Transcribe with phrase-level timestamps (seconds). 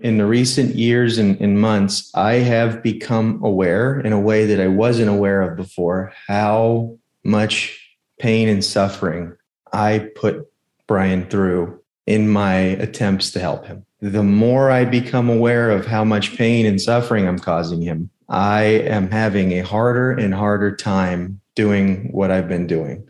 [0.00, 4.60] In the recent years and, and months, I have become aware in a way that
[4.60, 7.80] I wasn't aware of before how much
[8.18, 9.36] pain and suffering
[9.72, 10.48] I put
[10.88, 13.86] Brian through in my attempts to help him.
[14.00, 18.62] The more I become aware of how much pain and suffering I'm causing him, I
[18.62, 23.08] am having a harder and harder time doing what I've been doing.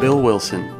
[0.00, 0.79] Bill Wilson,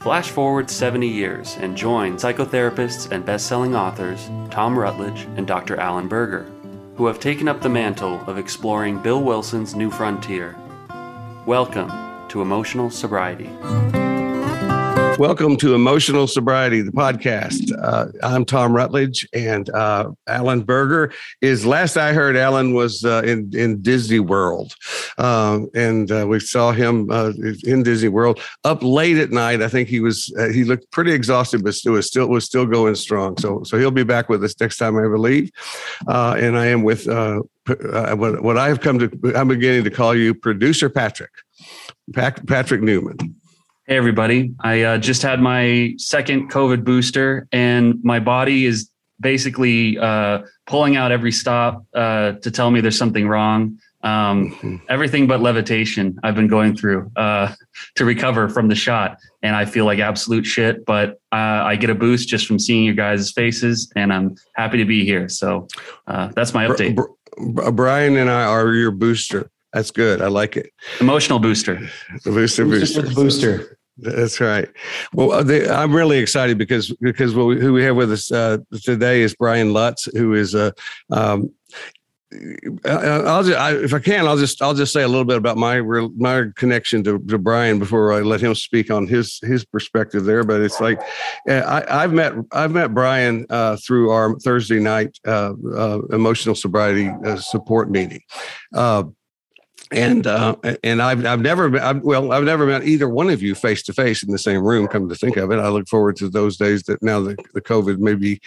[0.00, 5.76] Flash forward 70 years and join psychotherapists and best-selling authors Tom Rutledge and Dr.
[5.76, 6.44] Alan Berger,
[6.94, 10.54] who have taken up the mantle of exploring Bill Wilson's new frontier.
[11.46, 11.90] Welcome
[12.28, 13.50] to Emotional Sobriety.
[15.18, 17.72] Welcome to Emotional Sobriety, the podcast.
[17.82, 21.66] Uh, I'm Tom Rutledge, and uh, Alan Berger is.
[21.66, 24.76] Last I heard, Alan was uh, in in Disney World,
[25.18, 27.32] um, and uh, we saw him uh,
[27.64, 29.60] in Disney World up late at night.
[29.60, 32.64] I think he was uh, he looked pretty exhausted, but still was still was still
[32.64, 33.36] going strong.
[33.38, 35.50] So so he'll be back with us next time I ever leave.
[36.06, 39.32] and I am with what what I have come to.
[39.34, 41.32] I'm beginning to call you producer Patrick,
[42.14, 43.34] Patrick Newman.
[43.88, 44.52] Hey, everybody.
[44.60, 50.96] I uh, just had my second COVID booster, and my body is basically uh, pulling
[50.96, 53.78] out every stop uh, to tell me there's something wrong.
[54.02, 54.76] Um, mm-hmm.
[54.90, 57.54] Everything but levitation I've been going through uh,
[57.94, 60.84] to recover from the shot, and I feel like absolute shit.
[60.84, 64.76] But uh, I get a boost just from seeing you guys' faces, and I'm happy
[64.76, 65.30] to be here.
[65.30, 65.66] So
[66.06, 67.02] uh, that's my update.
[67.72, 69.50] Brian and I are your booster.
[69.72, 70.20] That's good.
[70.20, 70.72] I like it.
[71.00, 71.88] Emotional booster.
[72.24, 73.02] The booster, booster.
[73.02, 73.78] Booster.
[73.98, 74.68] That's right.
[75.12, 79.22] Well, uh, I'm really excited because because we, who we have with us uh, today
[79.22, 80.72] is Brian Lutz, who is a.
[81.10, 81.50] Um,
[82.84, 85.56] I'll just, I, if I can, I'll just, I'll just say a little bit about
[85.56, 90.24] my my connection to, to Brian before I let him speak on his his perspective
[90.24, 90.44] there.
[90.44, 91.00] But it's like,
[91.48, 96.54] uh, I, have met I've met Brian uh, through our Thursday night uh, uh emotional
[96.54, 98.20] sobriety uh, support meeting
[99.90, 103.42] and uh, and I've I've never been, I've, well I've never met either one of
[103.42, 104.88] you face to face in the same room.
[104.88, 107.60] Come to think of it, I look forward to those days that now the, the
[107.60, 108.40] COVID may be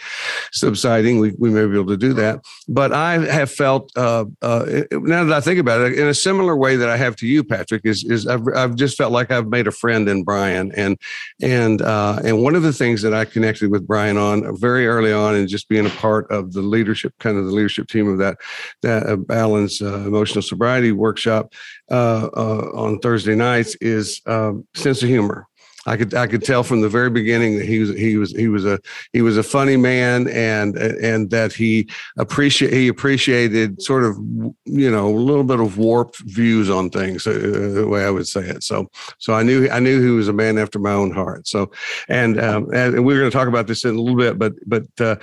[0.52, 2.44] subsiding, we, we may be able to do that.
[2.68, 6.56] But I have felt uh, uh, now that I think about it, in a similar
[6.56, 9.48] way that I have to you, Patrick, is is I've, I've just felt like I've
[9.48, 10.96] made a friend in Brian, and
[11.40, 15.12] and uh, and one of the things that I connected with Brian on very early
[15.12, 18.18] on, and just being a part of the leadership, kind of the leadership team of
[18.18, 18.38] that
[18.82, 21.52] that Alan's uh, emotional sobriety workshop workshop
[21.90, 25.46] uh, uh, on Thursday nights is um, sense of humor.
[25.84, 28.46] I could I could tell from the very beginning that he was he was he
[28.46, 28.78] was a
[29.12, 34.16] he was a funny man and and that he appreciate he appreciated sort of
[34.64, 37.32] you know a little bit of warped views on things uh,
[37.74, 38.88] the way I would say it so
[39.18, 41.72] so I knew I knew he was a man after my own heart so
[42.08, 44.52] and um, and we are going to talk about this in a little bit but
[44.64, 45.16] but uh,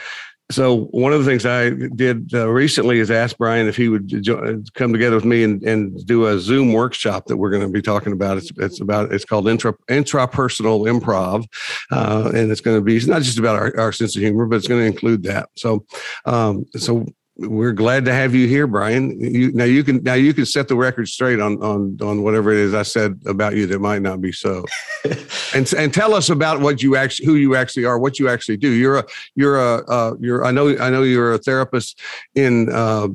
[0.52, 4.08] so one of the things I did uh, recently is ask Brian if he would
[4.08, 7.70] jo- come together with me and, and do a Zoom workshop that we're going to
[7.70, 8.38] be talking about.
[8.38, 11.46] It's, it's about it's called intra intrapersonal improv,
[11.92, 14.48] uh, and it's going to be it's not just about our, our sense of humor,
[14.48, 15.50] but it's going to include that.
[15.56, 15.86] So,
[16.26, 17.06] um, so
[17.42, 19.18] we're glad to have you here, Brian.
[19.20, 22.52] You, now you can now you can set the record straight on on on whatever
[22.52, 24.66] it is I said about you that might not be so,
[25.54, 28.58] and and tell us about what you actually who you actually are, what you actually
[28.58, 28.72] do.
[28.72, 29.06] You're a
[29.36, 32.00] you're a uh, you're I know I know you're a therapist
[32.36, 33.08] in uh,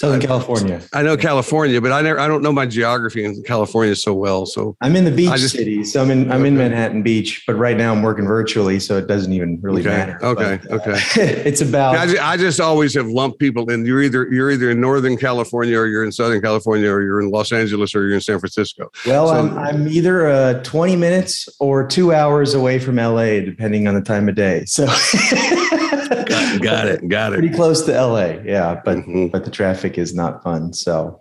[0.00, 0.80] Southern California.
[0.94, 4.46] I know California, but I never I don't know my geography in California so well.
[4.46, 5.84] So I'm in the beach just, city.
[5.84, 6.48] So I'm in I'm okay.
[6.48, 9.90] in Manhattan Beach, but right now I'm working virtually, so it doesn't even really okay.
[9.90, 10.24] matter.
[10.24, 10.58] Okay.
[10.62, 10.98] But, uh, okay.
[11.44, 13.84] it's about I just, I just, always have lumped people in.
[13.84, 17.30] You're either you're either in Northern California or you're in Southern California or you're in
[17.30, 18.90] Los Angeles or you're in San Francisco.
[19.04, 23.86] Well, so, I'm I'm either uh, 20 minutes or two hours away from LA, depending
[23.86, 24.64] on the time of day.
[24.64, 24.86] So
[25.90, 27.08] got, got, it.
[27.08, 27.38] Got it.
[27.38, 28.40] Pretty close to LA.
[28.44, 28.80] Yeah.
[28.84, 29.26] But, mm-hmm.
[29.28, 30.72] but the traffic is not fun.
[30.72, 31.20] So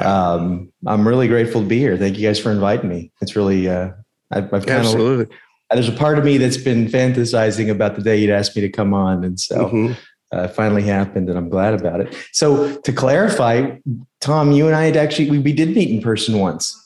[0.00, 1.96] um, I'm really grateful to be here.
[1.96, 3.12] Thank you guys for inviting me.
[3.20, 3.90] It's really, uh,
[4.30, 5.24] I've, I've kind Absolutely.
[5.24, 5.30] of,
[5.72, 8.68] there's a part of me that's been fantasizing about the day you'd asked me to
[8.68, 9.24] come on.
[9.24, 9.92] And so mm-hmm.
[10.32, 12.14] uh, finally happened and I'm glad about it.
[12.32, 13.76] So to clarify,
[14.20, 16.78] Tom, you and I had actually, we, we did meet in person once.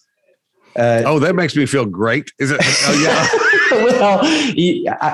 [0.76, 2.32] Uh, oh, that makes me feel great.
[2.38, 2.60] Is it?
[2.62, 3.28] Oh, yeah.
[4.00, 4.20] well,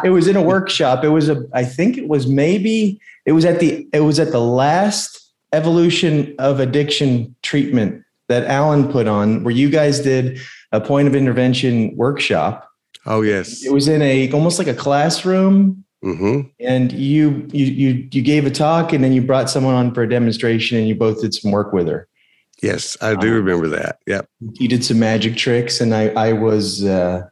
[0.05, 1.05] it was in a workshop.
[1.05, 1.45] It was a.
[1.55, 3.01] I think it was maybe.
[3.27, 3.87] It was at the.
[3.93, 9.71] It was at the last evolution of addiction treatment that Alan put on, where you
[9.71, 10.41] guys did
[10.73, 12.69] a point of intervention workshop.
[13.07, 13.65] Oh yes.
[13.65, 15.85] It was in a almost like a classroom.
[16.05, 16.49] Mm-hmm.
[16.59, 20.03] And you you you you gave a talk, and then you brought someone on for
[20.03, 22.09] a demonstration, and you both did some work with her.
[22.63, 23.99] Yes, I do um, remember that.
[24.07, 24.29] Yep.
[24.55, 27.29] You did some magic tricks, and I I was uh,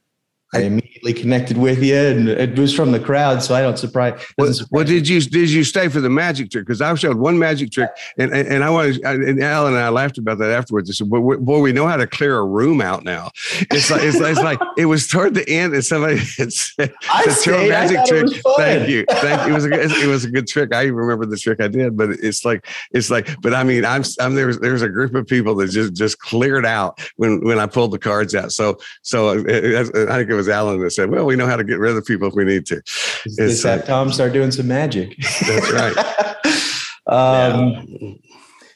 [0.53, 4.21] I immediately connected with you, and it was from the crowd, so I don't surprise.
[4.37, 6.67] Well, surprise well, did you did you stay for the magic trick?
[6.67, 9.91] Because I showed one magic trick, and and, and I was and Alan and I
[9.91, 10.91] laughed about that afterwards.
[10.91, 13.31] I said, "Boy, we know how to clear a room out now."
[13.71, 17.27] It's like it's, it's like it was toward the end, and somebody had said, I
[17.27, 19.53] "Throw a magic trick." Thank you, thank you.
[19.53, 20.75] It was a it was a good trick.
[20.75, 23.41] I even remember the trick I did, but it's like it's like.
[23.41, 26.67] But I mean, I'm I'm there's there's a group of people that just just cleared
[26.67, 28.51] out when when I pulled the cards out.
[28.51, 31.47] So so uh, uh, uh, I think it was Alan that said, "Well." we know
[31.47, 32.83] how to get rid of people if we need to.
[33.25, 35.17] It's have Tom start doing some magic.
[35.47, 35.97] That's right.
[37.07, 38.15] um, yeah.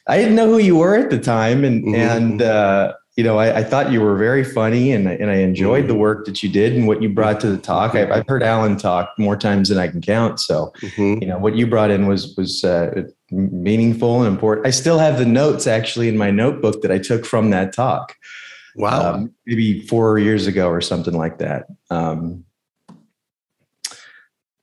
[0.07, 1.95] I didn't know who you were at the time, and mm-hmm.
[1.95, 5.81] and uh, you know, I, I, thought you were very funny, and and I enjoyed
[5.81, 5.87] mm-hmm.
[5.87, 7.95] the work that you did and what you brought to the talk.
[7.95, 10.39] I, have heard Alan talk more times than I can count.
[10.39, 11.21] So, mm-hmm.
[11.21, 14.67] you know, what you brought in was was uh, meaningful and important.
[14.67, 18.15] I still have the notes actually in my notebook that I took from that talk.
[18.75, 19.13] Wow.
[19.13, 21.67] Um, maybe four years ago or something like that.
[21.89, 22.45] Um,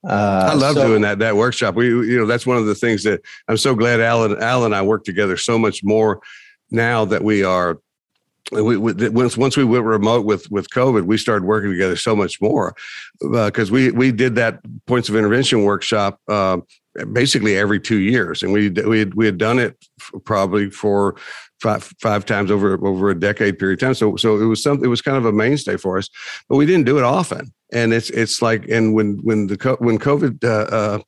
[0.07, 1.77] uh, I love so, doing that that workshop.
[1.77, 4.75] We you know that's one of the things that I'm so glad Alan Alan and
[4.75, 6.21] I work together so much more
[6.71, 7.79] now that we are
[8.51, 12.17] we, we, once once we went remote with with COVID, we started working together so
[12.17, 12.75] much more
[13.21, 16.59] because uh, we we did that points of intervention workshop uh,
[17.13, 19.77] basically every two years, and we we had, we had done it
[20.25, 21.15] probably for
[21.63, 23.95] five five times over over a decade period of time.
[23.95, 24.85] So so it was something.
[24.85, 26.09] It was kind of a mainstay for us,
[26.49, 27.53] but we didn't do it often.
[27.73, 30.99] And it's it's like and when when the when COVID uh, uh,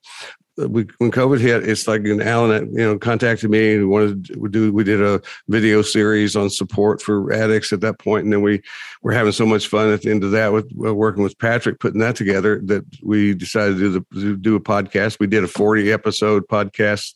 [0.57, 4.49] we, when COVID hit, it's like and Alan, you know, contacted me and wanted to
[4.49, 4.73] do.
[4.73, 8.63] We did a video series on support for addicts at that point, and then we
[9.03, 11.81] were having so much fun at the end of that with uh, working with Patrick,
[11.81, 15.19] putting that together that we decided to do the to do a podcast.
[15.19, 17.15] We did a forty episode podcast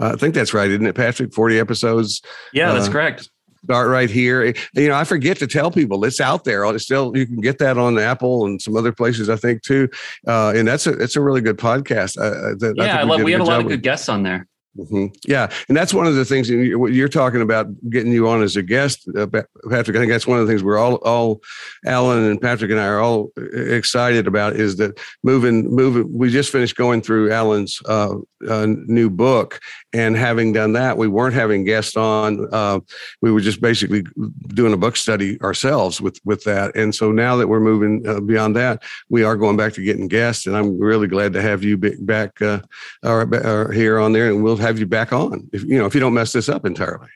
[0.00, 1.32] uh, I think that's right, isn't it, Patrick?
[1.32, 2.22] 40 episodes.
[2.52, 3.30] Yeah, that's uh, correct.
[3.64, 4.52] Start right here.
[4.74, 6.64] You know, I forget to tell people it's out there.
[6.64, 9.88] It's still you can get that on Apple and some other places, I think, too.
[10.26, 12.18] Uh, and that's a it's a really good podcast.
[12.18, 13.18] Uh, that, yeah, I, I love.
[13.18, 14.48] We, we have a lot of good guests on there.
[14.78, 15.06] Mm-hmm.
[15.26, 18.62] Yeah, and that's one of the things you're talking about getting you on as a
[18.62, 19.96] guest, uh, Patrick.
[19.96, 21.42] I think that's one of the things we're all, all
[21.84, 26.16] Alan and Patrick and I are all excited about is that moving, moving.
[26.16, 28.14] We just finished going through Alan's uh,
[28.48, 29.60] uh, new book,
[29.92, 32.48] and having done that, we weren't having guests on.
[32.50, 32.80] Uh,
[33.20, 34.04] we were just basically
[34.48, 36.74] doing a book study ourselves with with that.
[36.74, 40.08] And so now that we're moving uh, beyond that, we are going back to getting
[40.08, 42.60] guests, and I'm really glad to have you back uh,
[43.02, 45.94] or, or here on there, and we'll have you back on if you know if
[45.94, 47.08] you don't mess this up entirely.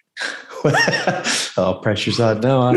[1.57, 2.69] oh, pressure's on now.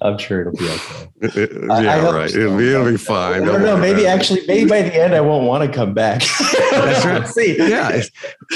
[0.00, 1.08] I'm sure it'll be okay.
[1.82, 2.30] yeah, right.
[2.30, 2.38] So.
[2.38, 3.42] It'll, be, it'll be fine.
[3.42, 3.76] I don't know.
[3.76, 6.22] Maybe actually, maybe by the end, I won't want to come back.
[6.70, 7.26] That's right.
[7.26, 7.56] See.
[7.58, 8.02] Yeah.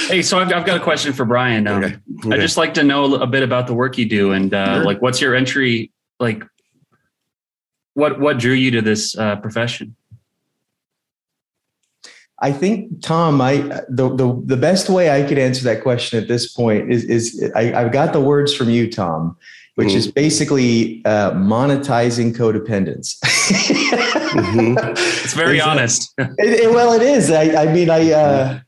[0.06, 1.66] Hey, so I've, I've, got a question for Brian.
[1.66, 1.96] Um, okay.
[2.24, 2.36] Okay.
[2.36, 4.84] I just like to know a bit about the work you do, and uh, sure.
[4.84, 5.90] like, what's your entry?
[6.20, 6.44] Like,
[7.94, 9.96] what what drew you to this uh, profession?
[12.42, 13.58] I think, Tom, I
[13.88, 17.52] the, the the best way I could answer that question at this point is is
[17.54, 19.36] I, I've got the words from you, Tom,
[19.76, 19.96] which mm-hmm.
[19.96, 23.18] is basically uh, monetizing codependence.
[23.20, 24.76] mm-hmm.
[25.24, 26.14] It's very it's, honest.
[26.18, 27.30] it, it, well, it is.
[27.30, 28.10] I, I mean, I.
[28.10, 28.60] Uh,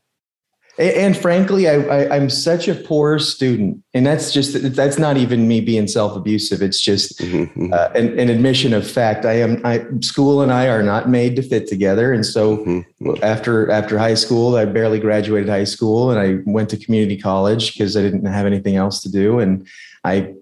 [0.77, 5.47] and frankly, I, I, am such a poor student, and that's just that's not even
[5.47, 6.61] me being self-abusive.
[6.61, 7.71] It's just mm-hmm.
[7.71, 9.25] uh, an, an, admission of fact.
[9.25, 13.23] I am I, school and I are not made to fit together, and so mm-hmm.
[13.23, 17.73] after after high school, I barely graduated high school, and I went to community college
[17.73, 19.65] because I didn't have anything else to do, and
[20.03, 20.33] I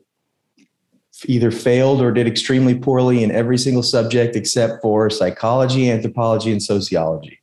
[1.26, 6.62] either failed or did extremely poorly in every single subject except for psychology, anthropology, and
[6.62, 7.40] sociology.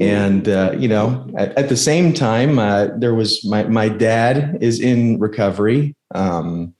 [0.00, 4.58] And uh, you know, at, at, the same time, uh, there was my my dad
[4.62, 6.74] is in recovery, um,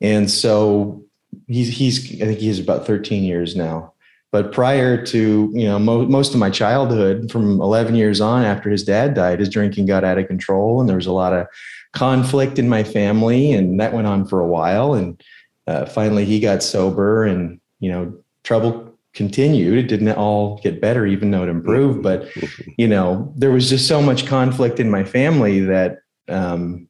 [0.00, 1.04] and so
[1.46, 3.92] he's he's I think he's about 13 years now.
[4.32, 8.70] But prior to you know mo- most of my childhood, from 11 years on after
[8.70, 11.46] his dad died, his drinking got out of control, and there was a lot of
[11.92, 14.94] conflict in my family, and that went on for a while.
[14.94, 15.22] And
[15.66, 19.78] uh, finally, he got sober, and you know, trouble continued.
[19.78, 21.96] It didn't all get better, even though it improved.
[21.96, 22.02] Mm-hmm.
[22.02, 22.70] But mm-hmm.
[22.76, 25.98] you know, there was just so much conflict in my family that
[26.28, 26.88] um,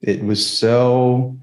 [0.00, 1.38] it was so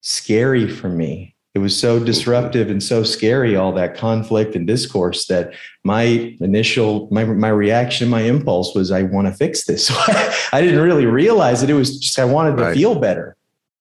[0.00, 1.34] scary for me.
[1.54, 2.06] It was so mm-hmm.
[2.06, 5.52] disruptive and so scary, all that conflict and discourse that
[5.84, 9.90] my initial, my, my reaction, my impulse was, I want to fix this.
[10.52, 12.74] I didn't really realize that it was just, I wanted to right.
[12.74, 13.36] feel better.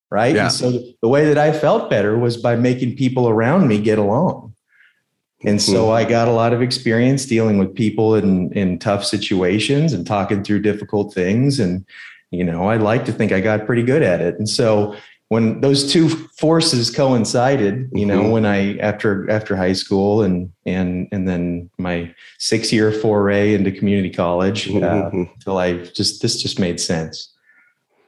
[0.09, 0.35] Right.
[0.35, 0.43] Yeah.
[0.43, 3.97] And so the way that I felt better was by making people around me get
[3.97, 4.50] along.
[5.43, 5.91] And so mm-hmm.
[5.91, 10.43] I got a lot of experience dealing with people in, in tough situations and talking
[10.43, 11.59] through difficult things.
[11.59, 11.85] And,
[12.29, 14.37] you know, I like to think I got pretty good at it.
[14.37, 14.95] And so
[15.31, 18.31] when those two forces coincided, you know, mm-hmm.
[18.31, 23.71] when I after after high school and and and then my six year foray into
[23.71, 25.23] community college, uh, mm-hmm.
[25.33, 27.30] until I just this just made sense.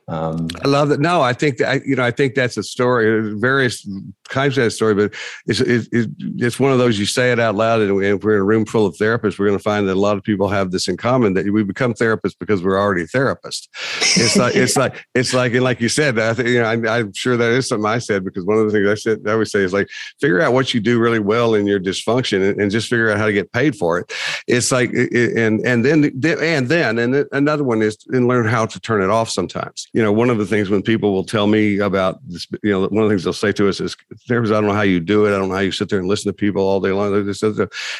[0.07, 0.99] Um, I love that.
[0.99, 3.33] No, I think that you know, I think that's a story.
[3.39, 3.87] Various
[4.27, 5.13] kinds of that story, but
[5.45, 8.33] it's it, it, it's one of those you say it out loud, and if we're
[8.33, 10.49] in a room full of therapists, we're going to find that a lot of people
[10.49, 13.69] have this in common that we become therapists because we're already therapists.
[14.17, 16.99] It's like it's like it's like and like you said, I think you know, I,
[16.99, 19.31] am sure that is something I said because one of the things I said I
[19.31, 22.59] always say is like figure out what you do really well in your dysfunction and,
[22.59, 24.11] and just figure out how to get paid for it.
[24.47, 28.79] It's like and and then and then and another one is and learn how to
[28.81, 31.77] turn it off sometimes you know, one of the things when people will tell me
[31.77, 33.95] about this, you know, one of the things they'll say to us is,
[34.27, 35.35] "There's, I don't know how you do it.
[35.35, 37.25] I don't know how you sit there and listen to people all day long." And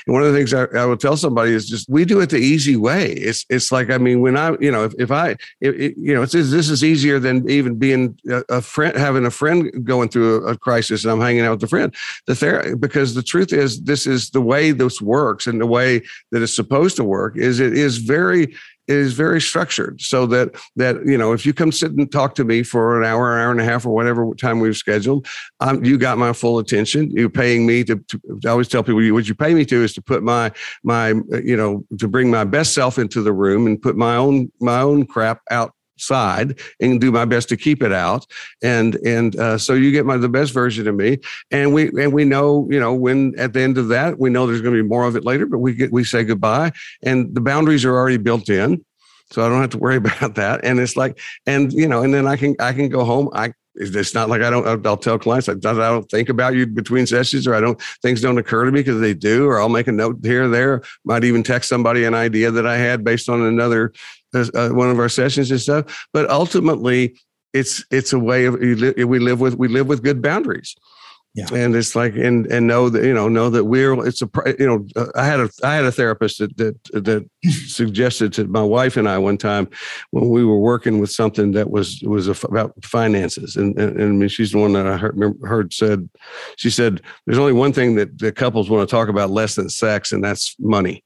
[0.07, 2.37] one of the things I, I will tell somebody is just, we do it the
[2.37, 3.11] easy way.
[3.11, 6.33] It's, it's like, I mean, when I, you know, if, if I, you know, it's,
[6.33, 10.53] this is easier than even being a, a, friend, having a friend going through a,
[10.53, 11.93] a, crisis and I'm hanging out with a friend.
[12.25, 16.01] The therapy, because the truth is, this is the way this works and the way
[16.31, 17.37] that it's supposed to work.
[17.37, 18.55] Is it is very
[18.87, 22.43] is very structured so that that you know if you come sit and talk to
[22.43, 25.27] me for an hour hour and a half or whatever time we've scheduled
[25.59, 27.09] um, you got my full attention.
[27.11, 29.93] You're paying me to, to I always tell people what you pay me to is
[29.93, 30.51] to put my
[30.83, 31.09] my
[31.43, 34.81] you know to bring my best self into the room and put my own my
[34.81, 38.25] own crap out side and do my best to keep it out
[38.61, 41.17] and and uh, so you get my the best version of me
[41.51, 44.47] and we and we know you know when at the end of that we know
[44.47, 46.71] there's going to be more of it later but we get we say goodbye
[47.03, 48.83] and the boundaries are already built in
[49.31, 52.13] so i don't have to worry about that and it's like and you know and
[52.13, 54.85] then i can i can go home i it's not like I don't.
[54.85, 58.37] I'll tell clients I don't think about you between sessions, or I don't things don't
[58.37, 60.83] occur to me because they do, or I'll make a note here or there.
[61.05, 63.91] Might even text somebody an idea that I had based on another
[64.33, 66.07] uh, one of our sessions and stuff.
[66.13, 67.15] But ultimately,
[67.53, 70.75] it's it's a way of we live with we live with good boundaries.
[71.35, 71.47] Yeah.
[71.51, 74.67] And it's like, and, and know that, you know, know that we're, it's a, you
[74.67, 77.27] know, uh, I had a, I had a therapist that, that, that
[77.65, 79.67] suggested to my wife and I one time
[80.11, 83.55] when we were working with something that was, was about finances.
[83.55, 86.07] And, and, and she's the one that I heard, heard said,
[86.55, 89.69] she said, there's only one thing that the couples want to talk about less than
[89.69, 91.03] sex, and that's money.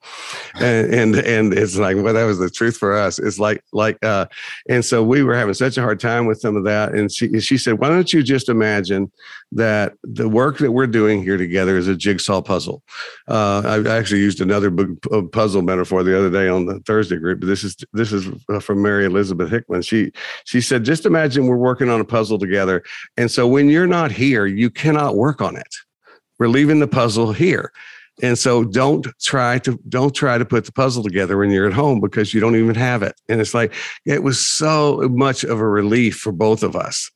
[0.55, 3.17] And, and, and it's like, well, that was the truth for us.
[3.17, 4.25] It's like, like, uh,
[4.67, 6.93] and so we were having such a hard time with some of that.
[6.93, 9.09] And she, she said, why don't you just imagine
[9.53, 12.83] that the work that we're doing here together is a jigsaw puzzle.
[13.27, 14.71] Uh, I actually used another
[15.31, 18.59] puzzle metaphor the other day on the Thursday group, but this is this is uh,
[18.59, 19.81] from Mary Elizabeth Hickman.
[19.83, 20.11] She
[20.45, 22.83] she said, just imagine we're working on a puzzle together,
[23.15, 25.75] and so when you're not here, you cannot work on it.
[26.39, 27.71] We're leaving the puzzle here.
[28.23, 31.73] And so don't try to don't try to put the puzzle together when you're at
[31.73, 33.13] home because you don't even have it.
[33.29, 33.73] And it's like
[34.05, 37.11] it was so much of a relief for both of us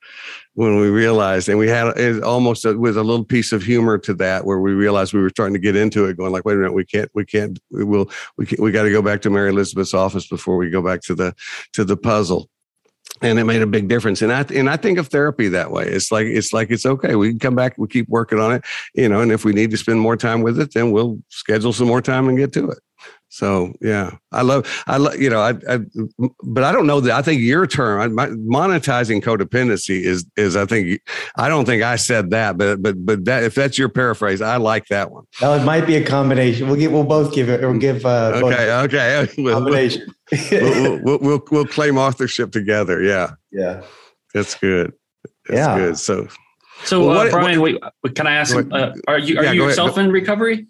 [0.53, 3.97] when we realized, and we had it almost a, with a little piece of humor
[3.99, 6.53] to that, where we realized we were starting to get into it, going like, "Wait
[6.53, 9.21] a minute, we can't, we can't, we will, we can, we got to go back
[9.21, 11.33] to Mary Elizabeth's office before we go back to the
[11.73, 12.49] to the puzzle."
[13.21, 14.21] and it made a big difference.
[14.21, 15.85] And I and I think of therapy that way.
[15.85, 17.15] It's like it's like it's okay.
[17.15, 17.77] We can come back.
[17.77, 18.63] We keep working on it,
[18.95, 19.21] you know.
[19.21, 22.01] And if we need to spend more time with it, then we'll schedule some more
[22.01, 22.79] time and get to it.
[23.33, 25.79] So yeah, I love, I love, you know, I, I,
[26.43, 27.13] but I don't know that.
[27.13, 31.01] I think your term, my, monetizing codependency is, is I think,
[31.37, 34.57] I don't think I said that, but, but, but that if that's your paraphrase, I
[34.57, 35.23] like that one.
[35.41, 36.67] Well, it might be a combination.
[36.67, 37.61] We'll get, we'll both give it.
[37.61, 38.05] We'll give.
[38.05, 38.73] Uh, okay,
[39.23, 40.13] okay, combination.
[40.51, 43.01] we'll, we'll, we'll, we'll claim authorship together.
[43.01, 43.83] Yeah, yeah,
[44.33, 44.91] that's good.
[45.47, 45.77] That's yeah.
[45.77, 45.97] good.
[45.97, 46.27] So.
[46.83, 48.55] So, well, uh, Brian, what, wait, can I ask?
[48.55, 50.65] Uh, are you are yeah, you yourself in recovery?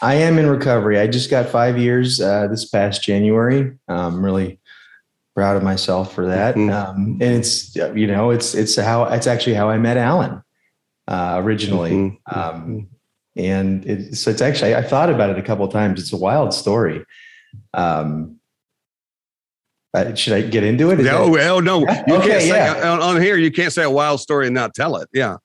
[0.00, 0.98] I am in recovery.
[0.98, 3.76] I just got five years uh, this past January.
[3.88, 4.60] I'm really
[5.34, 6.54] proud of myself for that.
[6.54, 6.70] Mm-hmm.
[6.70, 10.42] Um, and it's you know it's it's how it's actually how I met Alan
[11.06, 11.92] uh, originally.
[11.92, 12.38] Mm-hmm.
[12.38, 12.88] Um,
[13.36, 16.00] and it, so it's actually I thought about it a couple times.
[16.00, 17.04] It's a wild story.
[17.74, 18.38] Um,
[19.94, 21.00] uh, should I get into it?
[21.00, 21.80] Is no, that, well, no.
[21.80, 22.04] Yeah?
[22.06, 22.90] You okay, can't say yeah.
[22.90, 23.36] on, on, here.
[23.36, 25.08] You can't say a wild story and not tell it.
[25.14, 25.38] Yeah.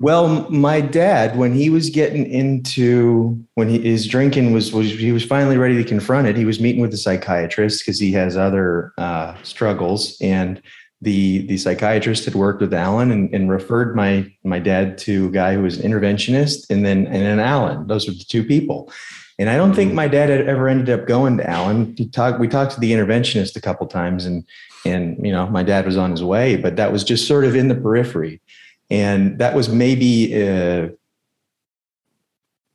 [0.00, 5.12] Well, my dad, when he was getting into when he, his drinking was was he
[5.12, 6.36] was finally ready to confront it.
[6.36, 10.62] He was meeting with a psychiatrist because he has other uh, struggles, and
[11.02, 15.30] the the psychiatrist had worked with Alan and, and, referred my my dad to a
[15.30, 17.86] guy who was an interventionist, and then and then Alan.
[17.88, 18.90] Those were the two people.
[19.38, 19.96] And I don't think mm-hmm.
[19.96, 21.94] my dad had ever ended up going to Alan.
[21.96, 22.38] He talked.
[22.38, 24.44] We talked to the interventionist a couple times, and
[24.84, 27.54] and you know my dad was on his way, but that was just sort of
[27.54, 28.40] in the periphery.
[28.90, 30.90] And that was maybe a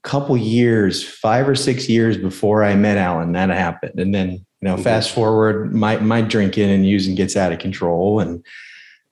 [0.03, 3.33] couple years, five or six years before I met Alan.
[3.33, 4.83] That happened, and then you know, mm-hmm.
[4.83, 8.43] fast forward, my my drinking and using gets out of control, and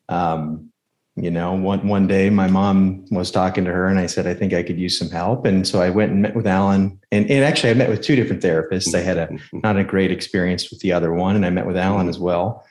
[0.10, 0.72] um,
[1.16, 4.34] you know, one one day my mom was talking to her, and I said, I
[4.34, 7.30] think I could use some help, and so I went and met with Alan, and,
[7.32, 8.94] and actually I met with two different therapists.
[8.94, 9.60] I had a mm-hmm.
[9.64, 12.66] not a great experience with the other one, and I met with Alan as well,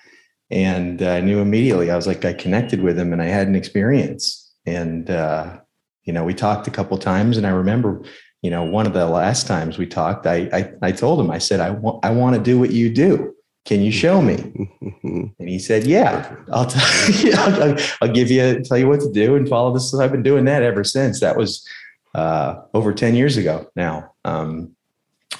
[0.51, 1.91] and uh, I knew immediately.
[1.91, 5.59] I was like, I connected with him, and I had an experience, and uh,
[6.05, 8.05] you know, we talked a couple times, and I remember
[8.43, 11.39] you know, one of the last times we talked, I I, I told him, I
[11.39, 13.34] said, I want I want to do what you do.
[13.65, 14.35] Can you show me?
[15.03, 19.13] and he said, Yeah, I'll tell you, I'll, I'll, give you tell you what to
[19.13, 19.95] do and follow this.
[19.95, 21.21] I've been doing that ever since.
[21.21, 21.67] That was
[22.15, 24.13] uh, over 10 years ago now.
[24.25, 24.75] Um,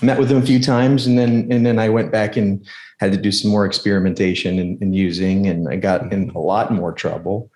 [0.03, 2.67] met with him a few times and then and then I went back and
[2.99, 6.73] had to do some more experimentation and, and using and I got in a lot
[6.73, 7.51] more trouble.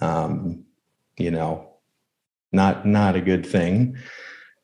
[0.00, 0.64] Um,
[1.16, 1.68] you know,
[2.52, 3.96] not not a good thing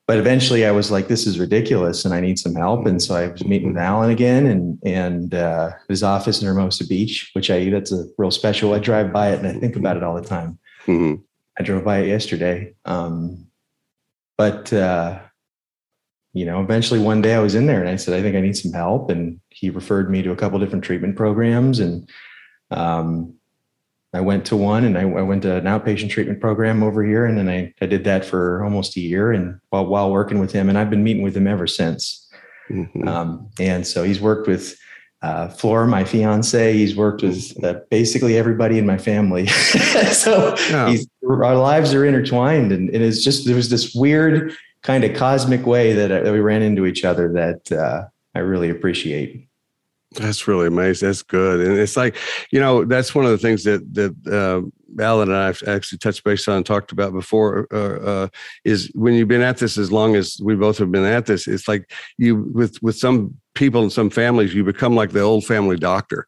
[0.07, 2.87] but eventually I was like, this is ridiculous and I need some help.
[2.87, 6.87] And so I was meeting with Alan again and, and, uh, his office in Hermosa
[6.87, 8.75] Beach, which I, that's a real special.
[8.75, 10.59] I drive by it and I think about it all the time.
[10.87, 11.23] Mm-hmm.
[11.59, 12.75] I drove by it yesterday.
[12.85, 13.47] Um,
[14.37, 15.21] but, uh,
[16.33, 18.41] you know, eventually one day I was in there and I said, I think I
[18.41, 19.09] need some help.
[19.09, 22.09] And he referred me to a couple different treatment programs and,
[22.71, 23.35] um,
[24.15, 27.25] I went to one and I, I, went to an outpatient treatment program over here.
[27.25, 30.53] And then I, I did that for almost a year and while, while working with
[30.53, 32.31] him and I've been meeting with him ever since.
[32.71, 33.09] Mm-hmm.
[33.09, 34.79] Um, and so he's worked with
[35.23, 39.47] uh, Flora, my fiance, he's worked with uh, basically everybody in my family.
[40.13, 40.95] so yeah.
[41.23, 44.53] our lives are intertwined and it is just, there was this weird
[44.83, 48.05] kind of cosmic way that, that we ran into each other that uh,
[48.35, 49.49] I really appreciate.
[50.15, 51.09] That's really amazing.
[51.09, 52.17] That's good, and it's like
[52.51, 54.69] you know that's one of the things that that uh,
[55.03, 58.29] Alan and I actually touched base on and talked about before uh, uh,
[58.65, 61.47] is when you've been at this as long as we both have been at this.
[61.49, 65.45] It's like you with with some people in some families you become like the old
[65.45, 66.27] family doctor.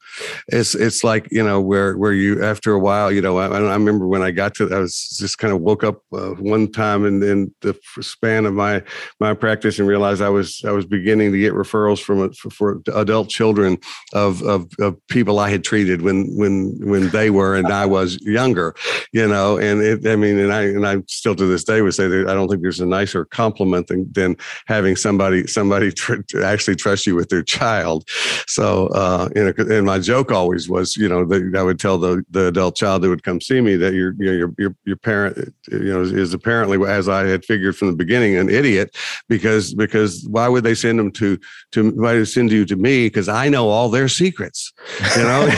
[0.49, 3.59] It's it's like you know where where you after a while you know i, I
[3.73, 7.05] remember when i got to i was just kind of woke up uh, one time
[7.05, 8.83] in, in the span of my
[9.21, 12.83] my practice and realized i was i was beginning to get referrals from for, for
[12.95, 13.79] adult children
[14.13, 18.19] of, of of people i had treated when when when they were and i was
[18.23, 18.75] younger
[19.13, 19.57] you know?
[19.57, 22.29] And it i mean and i and i still to this day would say that
[22.29, 27.07] i don't think there's a nicer compliment than, than having somebody somebody tr- actually trust
[27.07, 28.09] you with their child.
[28.47, 31.99] So, uh, you know, and my joke always was, you know, that I would tell
[31.99, 35.55] the, the adult child that would come see me that your, your, your, your parent,
[35.71, 38.97] you know, is, is apparently, as I had figured from the beginning, an idiot
[39.29, 41.39] because, because why would they send them to,
[41.73, 43.09] to, why would send you to me?
[43.11, 44.73] Cause I know all their secrets,
[45.17, 45.51] you know?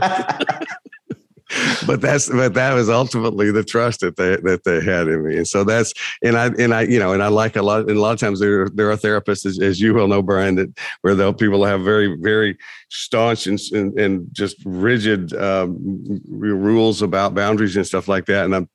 [1.86, 5.36] but that's but that was ultimately the trust that they that they had in me.
[5.36, 7.96] And so that's and i and i you know and i like a lot and
[7.96, 10.76] a lot of times there there are therapists as, as you will know brian that
[11.02, 12.56] where they'll people have very very
[12.90, 18.44] staunch and and, and just rigid um, rules about boundaries and stuff like that.
[18.44, 18.68] And i'm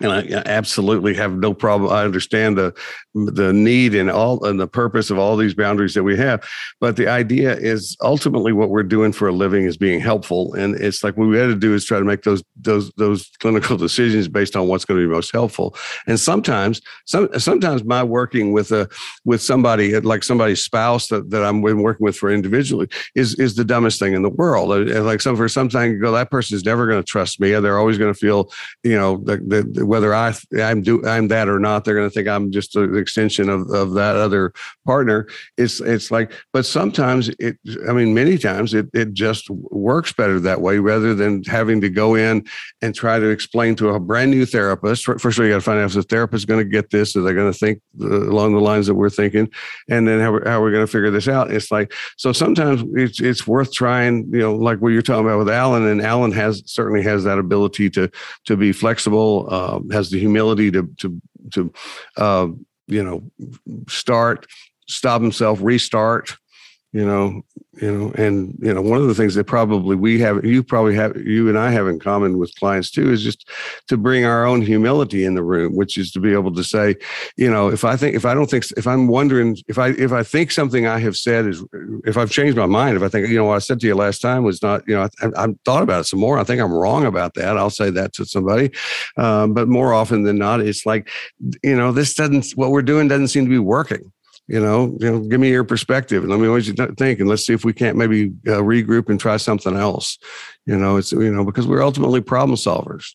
[0.00, 1.92] and I absolutely have no problem.
[1.92, 2.74] I understand the
[3.14, 6.44] the need and all and the purpose of all these boundaries that we have.
[6.80, 10.74] But the idea is ultimately what we're doing for a living is being helpful, and
[10.74, 13.76] it's like what we had to do is try to make those those those clinical
[13.86, 15.76] decisions based on what's going to be most helpful.
[16.08, 18.88] And sometimes, some sometimes my working with a
[19.24, 23.64] with somebody like somebody's spouse that, that I'm working with for individually is is the
[23.64, 24.72] dumbest thing in the world.
[24.72, 27.52] Uh, like some for some time ago, that person is never going to trust me,
[27.52, 28.50] and they're always going to feel
[28.82, 32.28] you know that whether I I'm do I'm that or not, they're going to think
[32.28, 34.52] I'm just an extension of, of that other
[34.84, 35.28] partner.
[35.56, 37.56] It's it's like, but sometimes it,
[37.88, 41.90] I mean, many times it it just works better that way rather than having to
[41.90, 42.46] go in
[42.82, 45.04] and try to explain to a brand new therapist.
[45.04, 46.90] First of all, you got to find out if the therapist is going to get
[46.90, 49.48] this, or they're going to think along the lines that we're thinking,
[49.88, 51.50] and then how we're, how we're going to figure this out.
[51.50, 54.28] It's like so sometimes it's it's worth trying.
[54.32, 57.38] You know, like what you're talking about with Alan, and Alan has certainly has that
[57.38, 58.10] ability to
[58.46, 59.46] to be flexible.
[59.50, 61.20] Uh, um, has the humility to to
[61.52, 61.72] to
[62.16, 62.48] uh,
[62.86, 63.30] you know
[63.88, 64.46] start,
[64.88, 66.36] stop himself, restart.
[66.94, 67.42] You know
[67.82, 70.94] you know and you know one of the things that probably we have you probably
[70.94, 73.50] have you and i have in common with clients too is just
[73.88, 76.94] to bring our own humility in the room which is to be able to say
[77.36, 80.12] you know if i think if i don't think if i'm wondering if i if
[80.12, 81.64] i think something i have said is
[82.04, 83.94] if i've changed my mind if i think you know what i said to you
[83.96, 86.38] last time was not you know i, I thought about it some more.
[86.38, 87.58] I think i'm wrong about that.
[87.58, 88.70] I'll say that to somebody.
[89.16, 91.10] Um, but more often than not it's like
[91.64, 94.12] you know this doesn't what we're doing doesn't seem to be working
[94.46, 97.46] you know, you know, give me your perspective and let me you think, and let's
[97.46, 100.18] see if we can't maybe uh, regroup and try something else.
[100.66, 103.14] You know, it's you know because we're ultimately problem solvers,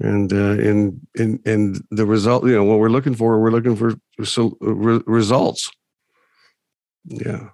[0.00, 3.76] and uh, and and and the result, you know, what we're looking for, we're looking
[3.76, 3.94] for
[4.24, 5.70] so, re- results.
[7.04, 7.50] Yeah.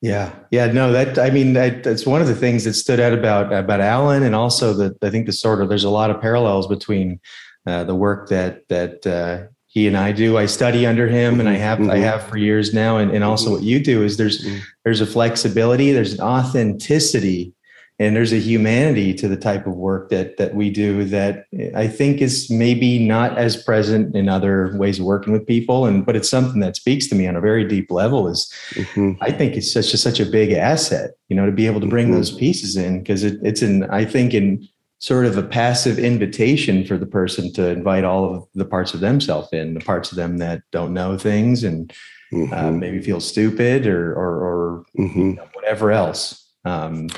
[0.00, 3.12] Yeah, yeah, no, that I mean that, that's one of the things that stood out
[3.12, 6.20] about about Alan, and also that I think the sort of there's a lot of
[6.20, 7.18] parallels between
[7.66, 10.38] uh, the work that that uh, he and I do.
[10.38, 11.62] I study under him and I mm-hmm.
[11.62, 11.90] have mm-hmm.
[11.90, 12.96] I have for years now.
[12.96, 14.58] And, and also what you do is there's mm-hmm.
[14.84, 17.52] there's a flexibility, there's an authenticity,
[17.98, 21.86] and there's a humanity to the type of work that that we do that I
[21.86, 25.84] think is maybe not as present in other ways of working with people.
[25.84, 28.26] And but it's something that speaks to me on a very deep level.
[28.26, 29.12] Is mm-hmm.
[29.20, 31.86] I think it's such a such a big asset, you know, to be able to
[31.86, 32.16] bring mm-hmm.
[32.16, 34.66] those pieces in because it, it's in I think in
[34.98, 39.00] sort of a passive invitation for the person to invite all of the parts of
[39.00, 41.92] themselves in, the parts of them that don't know things and
[42.32, 42.52] uh, mm-hmm.
[42.52, 45.18] uh, maybe feel stupid or or, or mm-hmm.
[45.18, 46.52] you know, whatever else.
[46.64, 47.08] Um,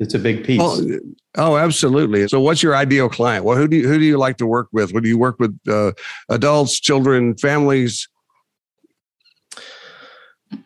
[0.00, 0.60] it's a big piece.
[0.62, 0.98] Oh,
[1.36, 2.26] oh, absolutely.
[2.28, 3.44] So, what's your ideal client?
[3.44, 4.92] Well, who do you who do you like to work with?
[4.92, 5.56] What do you work with?
[5.68, 5.92] Uh,
[6.28, 8.08] adults, children, families,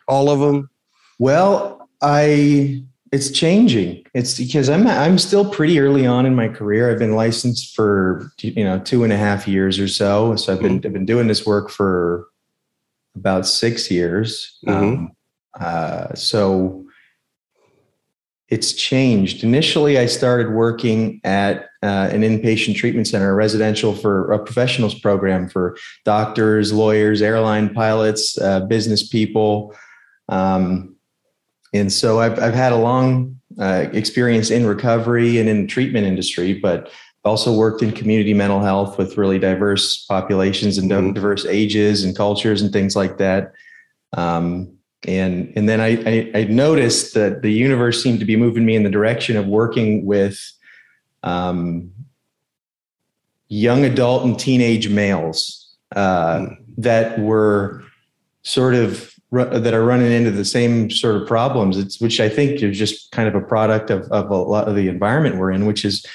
[0.07, 0.69] all of them.
[1.19, 4.03] Well, I it's changing.
[4.13, 6.91] It's because I'm I'm still pretty early on in my career.
[6.91, 10.35] I've been licensed for you know two and a half years or so.
[10.35, 10.87] So I've been mm-hmm.
[10.87, 12.27] I've been doing this work for
[13.15, 14.59] about six years.
[14.65, 14.83] Mm-hmm.
[14.83, 15.11] Um,
[15.59, 16.85] uh, so
[18.49, 19.43] it's changed.
[19.43, 24.99] Initially, I started working at uh, an inpatient treatment center, a residential for a professionals
[24.99, 29.75] program for doctors, lawyers, airline pilots, uh, business people.
[30.29, 30.88] Um,
[31.73, 36.07] and so I've, I've had a long uh, experience in recovery and in the treatment
[36.07, 36.91] industry, but
[37.25, 41.13] also worked in community mental health with really diverse populations and mm-hmm.
[41.13, 43.53] diverse ages and cultures and things like that.
[44.13, 44.73] Um,
[45.07, 48.75] and and then I, I, I noticed that the universe seemed to be moving me
[48.75, 50.37] in the direction of working with
[51.23, 51.91] um,
[53.47, 56.57] young adult and teenage males uh, mm.
[56.77, 57.83] that were
[58.43, 61.77] sort of that are running into the same sort of problems.
[61.77, 64.75] It's which I think is just kind of a product of, of a lot of
[64.75, 66.05] the environment we're in, which is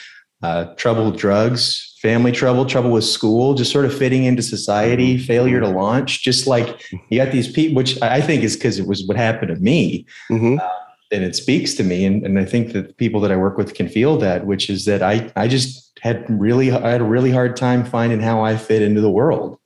[0.43, 5.17] uh, trouble with drugs, family trouble, trouble with school, just sort of fitting into society,
[5.17, 5.25] mm-hmm.
[5.25, 6.23] failure to launch.
[6.23, 9.55] Just like you got these people, which I think is because it was what happened
[9.55, 10.07] to me.
[10.31, 10.59] Mm-hmm.
[10.61, 10.69] Uh,
[11.13, 12.05] and it speaks to me.
[12.05, 14.85] And, and I think that people that I work with can feel that, which is
[14.87, 18.57] that I, I just had really, I had a really hard time finding how I
[18.57, 19.59] fit into the world.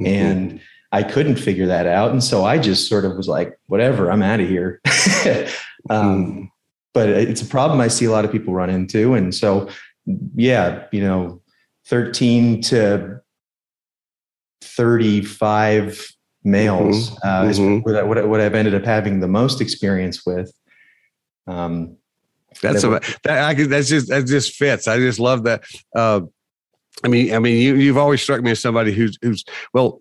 [0.00, 0.06] Mm-hmm.
[0.06, 0.60] And
[0.92, 2.10] I couldn't figure that out.
[2.10, 4.80] And so I just sort of was like, whatever, I'm out of here.
[5.90, 6.50] um,
[6.94, 9.14] but it's a problem I see a lot of people run into.
[9.14, 9.68] And so,
[10.34, 11.42] yeah, you know,
[11.86, 13.20] 13 to
[14.62, 16.06] 35
[16.44, 17.28] males mm-hmm.
[17.28, 17.78] Uh, mm-hmm.
[17.80, 20.52] what, what, what, I've ended up having the most experience with.
[21.46, 21.96] Um,
[22.62, 24.88] that's that I that's just that just fits.
[24.88, 25.64] I just love that.
[25.94, 26.22] Uh,
[27.04, 30.00] I mean, I mean, you you've always struck me as somebody who's who's well.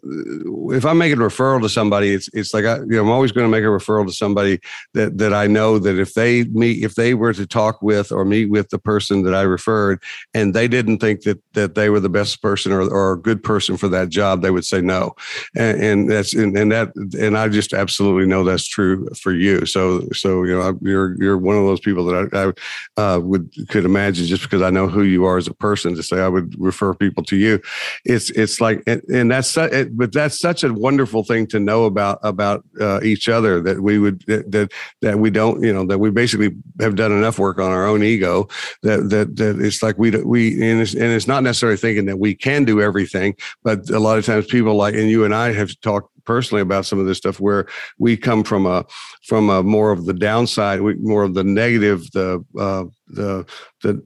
[0.71, 3.33] If I'm making a referral to somebody, it's it's like I, you know, I'm always
[3.33, 4.61] going to make a referral to somebody
[4.93, 8.23] that that I know that if they meet, if they were to talk with or
[8.23, 10.01] meet with the person that I referred,
[10.33, 13.43] and they didn't think that that they were the best person or or a good
[13.43, 15.15] person for that job, they would say no,
[15.53, 19.65] and, and that's and, and that and I just absolutely know that's true for you.
[19.65, 23.51] So so you know, you're you're one of those people that I, I uh, would
[23.67, 26.29] could imagine just because I know who you are as a person to say I
[26.29, 27.61] would refer refer people to you.
[28.03, 32.19] It's it's like and that's it, but that's such a wonderful thing to know about
[32.23, 34.71] about uh, each other that we would that
[35.01, 38.03] that we don't you know that we basically have done enough work on our own
[38.03, 38.47] ego
[38.83, 42.19] that that that it's like we we and it's, and it's not necessarily thinking that
[42.19, 45.51] we can do everything, but a lot of times people like and you and I
[45.53, 47.67] have talked personally about some of this stuff where
[47.97, 48.85] we come from a
[49.27, 53.45] from a more of the downside, more of the negative, the uh, the
[53.83, 54.01] the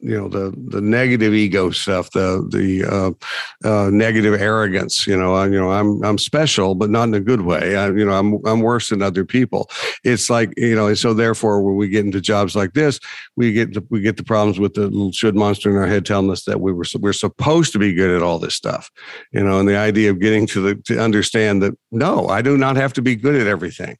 [0.00, 5.06] you know the the negative ego stuff, the the uh, uh, negative arrogance.
[5.06, 7.76] You know, I, you know, I'm I'm special, but not in a good way.
[7.76, 9.70] I, you know, I'm I'm worse than other people.
[10.04, 13.00] It's like you know, so therefore, when we get into jobs like this,
[13.36, 16.04] we get the, we get the problems with the little should monster in our head
[16.04, 18.90] telling us that we were we're supposed to be good at all this stuff.
[19.32, 22.58] You know, and the idea of getting to the to understand that no, I do
[22.58, 23.96] not have to be good at everything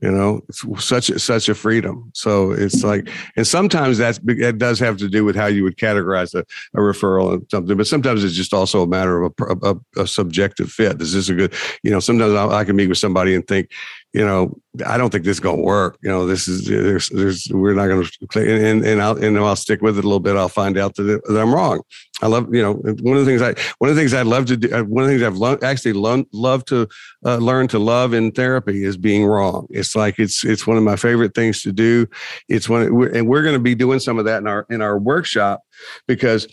[0.00, 2.10] you know it's such a, such a freedom.
[2.14, 3.30] So it's like mm-hmm.
[3.36, 6.80] and sometimes that's it does have to do with how you would categorize a, a
[6.80, 10.70] referral and something but sometimes it's just also a matter of a, a, a subjective
[10.70, 11.00] fit.
[11.02, 13.70] Is this a good you know sometimes I, I, can meet with somebody and think
[14.12, 17.08] you know i don't think this is going to work you know this is there's,
[17.10, 20.20] there's we're not going to and, and i'll and i'll stick with it a little
[20.20, 21.82] bit i'll find out that, that i'm wrong
[22.22, 24.46] i love you know one of the things i one of the things i'd love
[24.46, 26.88] to do uh, one of the things i've lo- actually lo- love to
[27.26, 30.82] uh, learn to love in therapy is being wrong it's like it's it's one of
[30.82, 32.06] my favorite things to do
[32.48, 32.82] it's one
[33.14, 35.60] and we're going to be doing some of that in our in our workshop
[36.06, 36.48] because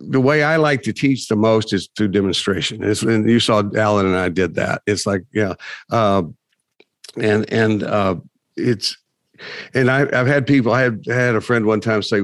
[0.00, 2.82] the way I like to teach the most is through demonstration.
[2.82, 4.80] It's, and you saw Alan and I did that.
[4.86, 5.54] It's like, yeah,
[5.90, 6.22] uh,
[7.16, 8.16] and and uh,
[8.56, 8.96] it's
[9.74, 10.72] and I, have had people.
[10.72, 12.22] I had had a friend one time say,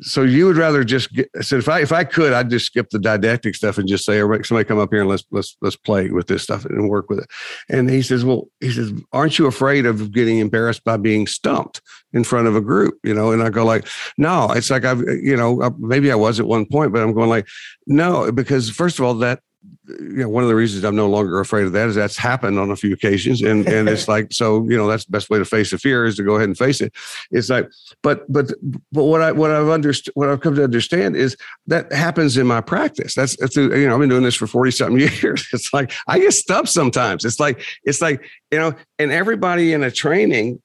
[0.00, 2.66] "So you would rather just get?" I said, "If I if I could, I'd just
[2.66, 5.76] skip the didactic stuff and just say, somebody come up here and let's let's let's
[5.76, 7.26] play with this stuff and work with it."
[7.68, 11.80] And he says, "Well, he says, aren't you afraid of getting embarrassed by being stumped
[12.12, 13.86] in front of a group?" You know, and I go like,
[14.18, 17.30] "No, it's like I've you know maybe I was at one point, but I'm going
[17.30, 17.46] like,
[17.86, 19.40] no, because first of all that
[19.88, 22.58] you know, one of the reasons I'm no longer afraid of that is that's happened
[22.58, 23.42] on a few occasions.
[23.42, 26.04] And and it's like, so, you know, that's the best way to face the fear
[26.04, 26.92] is to go ahead and face it.
[27.30, 27.68] It's like,
[28.02, 28.52] but but
[28.92, 32.46] but what I what I've understood what I've come to understand is that happens in
[32.46, 33.14] my practice.
[33.14, 35.46] That's, that's you know, I've been doing this for 40 something years.
[35.52, 37.24] It's like I get stumped sometimes.
[37.24, 40.60] It's like, it's like, you know, and everybody in a training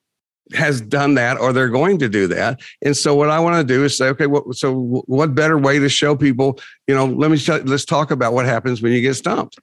[0.54, 2.60] has done that or they're going to do that.
[2.82, 5.78] And so what I want to do is say, okay, what, so what better way
[5.78, 9.14] to show people, you know, let me, let's talk about what happens when you get
[9.14, 9.58] stumped,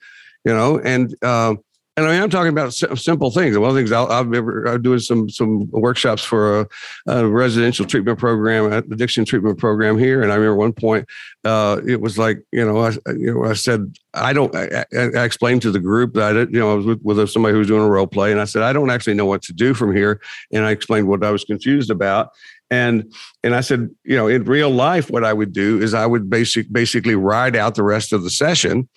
[0.46, 1.60] you know, and, um,
[1.98, 3.58] and I I'm talking about simple things.
[3.58, 6.68] One of the things I'll, I've ever, I'm doing some some workshops for a,
[7.08, 10.22] a, residential treatment program, addiction treatment program here.
[10.22, 11.08] And I remember one point,
[11.44, 15.24] uh, it was like, you know, I, you know, I said, I don't, I, I
[15.24, 17.60] explained to the group that I did, you know, I was with, with somebody who
[17.60, 19.74] was doing a role play and I said, I don't actually know what to do
[19.74, 20.22] from here.
[20.54, 22.32] And I explained what I was confused about.
[22.72, 23.12] And,
[23.44, 26.30] and I said, you know, in real life, what I would do is I would
[26.30, 28.88] basic, basically ride out the rest of the session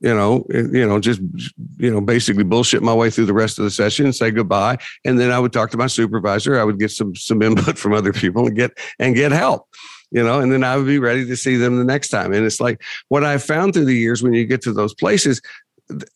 [0.00, 1.20] you know, you know, just
[1.76, 4.78] you know, basically bullshit my way through the rest of the session and say goodbye.
[5.04, 6.58] And then I would talk to my supervisor.
[6.58, 9.66] I would get some some input from other people and get and get help.
[10.10, 12.32] You know, and then I would be ready to see them the next time.
[12.32, 15.40] And it's like what I found through the years when you get to those places,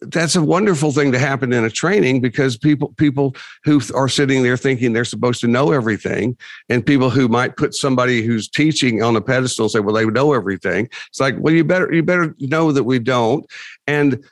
[0.00, 3.34] that's a wonderful thing to happen in a training because people people
[3.64, 6.36] who are sitting there thinking they're supposed to know everything
[6.68, 10.06] and people who might put somebody who's teaching on a pedestal and say well they
[10.06, 10.88] know everything.
[11.08, 13.46] It's like well you better you better know that we don't.
[13.86, 14.24] And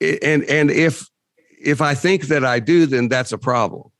[0.00, 1.08] and and if
[1.64, 3.90] if i think that i do then that's a problem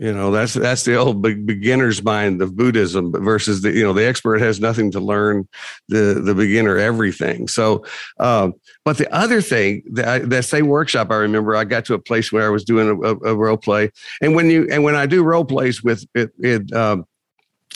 [0.00, 4.06] you know that's that's the old beginner's mind of buddhism versus the you know the
[4.06, 5.46] expert has nothing to learn
[5.88, 7.46] the the beginner everything.
[7.46, 7.84] So
[8.18, 8.54] um,
[8.86, 12.32] but the other thing that, that same workshop i remember i got to a place
[12.32, 13.90] where i was doing a, a role play.
[14.22, 17.04] And when you and when i do role plays with it, it um,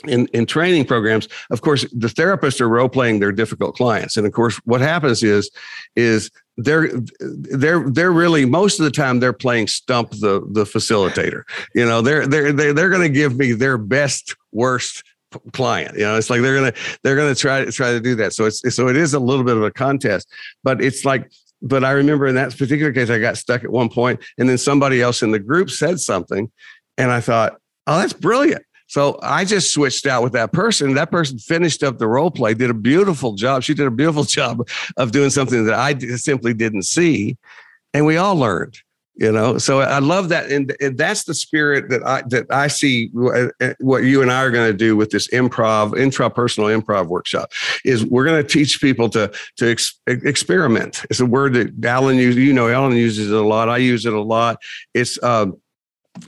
[0.08, 4.16] in, in training programs, of course, the therapists are role playing their difficult clients.
[4.16, 5.50] And of course, what happens is,
[5.96, 6.88] is they're
[7.20, 11.42] they're they're really most of the time they're playing stump the the facilitator.
[11.74, 15.02] You know, they're they're they're, going to give me their best worst
[15.52, 15.96] client.
[15.96, 18.32] You know, it's like they're gonna they're gonna try to try to do that.
[18.32, 20.30] So it's so it is a little bit of a contest,
[20.62, 21.30] but it's like.
[21.62, 24.58] But I remember in that particular case, I got stuck at one point, and then
[24.58, 26.52] somebody else in the group said something,
[26.98, 30.94] and I thought, "Oh, that's brilliant." So I just switched out with that person.
[30.94, 33.62] That person finished up the role play, did a beautiful job.
[33.62, 37.36] She did a beautiful job of doing something that I simply didn't see.
[37.92, 38.76] And we all learned,
[39.14, 39.56] you know.
[39.58, 40.50] So I love that.
[40.50, 44.32] And, and that's the spirit that I that I see uh, uh, what you and
[44.32, 47.52] I are going to do with this improv, intrapersonal improv workshop
[47.84, 51.04] is we're going to teach people to to ex- experiment.
[51.08, 53.68] It's a word that Alan uses, you know, Alan uses it a lot.
[53.68, 54.60] I use it a lot.
[54.92, 55.56] It's um,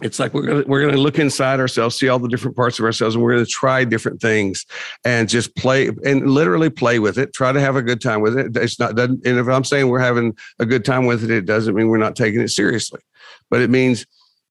[0.03, 2.85] it's like we're gonna we're gonna look inside ourselves, see all the different parts of
[2.85, 4.67] ourselves, and we're gonna try different things
[5.05, 7.33] and just play and literally play with it.
[7.33, 8.57] Try to have a good time with it.
[8.57, 9.25] It's not doesn't.
[9.25, 11.99] And if I'm saying we're having a good time with it, it doesn't mean we're
[11.99, 13.01] not taking it seriously,
[13.49, 14.07] but it means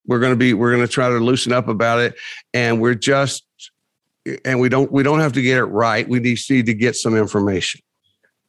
[0.06, 2.14] we're gonna be we're gonna try to loosen up about it,
[2.54, 3.44] and we're just
[4.44, 6.08] and we don't we don't have to get it right.
[6.08, 7.82] We need to get some information.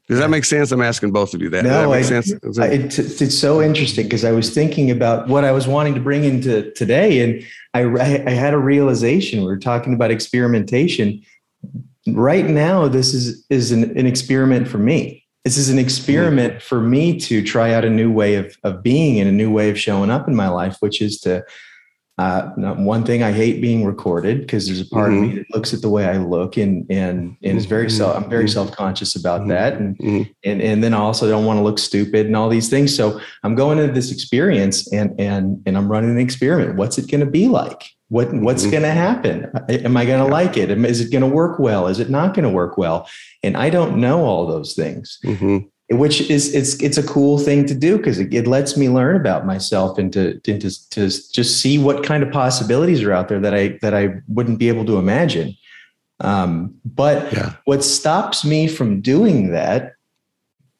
[0.07, 0.71] Does that make sense?
[0.71, 1.65] I'm asking both of you that.
[1.65, 2.31] No, that sense?
[2.57, 5.99] I, it, it's so interesting because I was thinking about what I was wanting to
[5.99, 7.43] bring into today, and
[7.73, 9.43] I, I had a realization.
[9.43, 11.21] We are talking about experimentation.
[12.07, 15.25] Right now, this is is an, an experiment for me.
[15.43, 16.67] This is an experiment mm-hmm.
[16.67, 19.69] for me to try out a new way of of being and a new way
[19.69, 21.43] of showing up in my life, which is to
[22.17, 25.17] Uh, one thing I hate being recorded because there's a part mm-hmm.
[25.17, 25.37] of me mm-hmm.
[25.37, 28.15] that looks at the way I look and and and is very self.
[28.15, 28.53] I'm very mm-hmm.
[28.53, 29.49] self conscious about mm-hmm.
[29.49, 30.31] that, and mm-hmm.
[30.43, 32.95] and and then I also don't want to look stupid and all these things.
[32.95, 36.75] So I'm going into this experience and and and I'm running an experiment.
[36.75, 37.83] What's it going to be like?
[38.09, 38.71] What what's mm-hmm.
[38.71, 39.51] going to happen?
[39.69, 40.71] Am I going to like it?
[40.71, 41.85] Is it going to work well?
[41.85, 43.07] Is it not going to work well?
[43.43, 45.19] And I don't know all those things
[45.89, 49.15] which is it's it's a cool thing to do because it, it, lets me learn
[49.15, 53.39] about myself and to, to to just see what kind of possibilities are out there
[53.39, 55.55] that I that I wouldn't be able to imagine.
[56.19, 57.53] Um, but yeah.
[57.65, 59.93] what stops me from doing that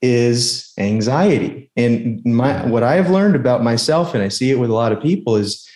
[0.02, 1.72] is anxiety.
[1.78, 4.92] And my what I have learned about myself, and I see it with a lot
[4.92, 5.68] of people, is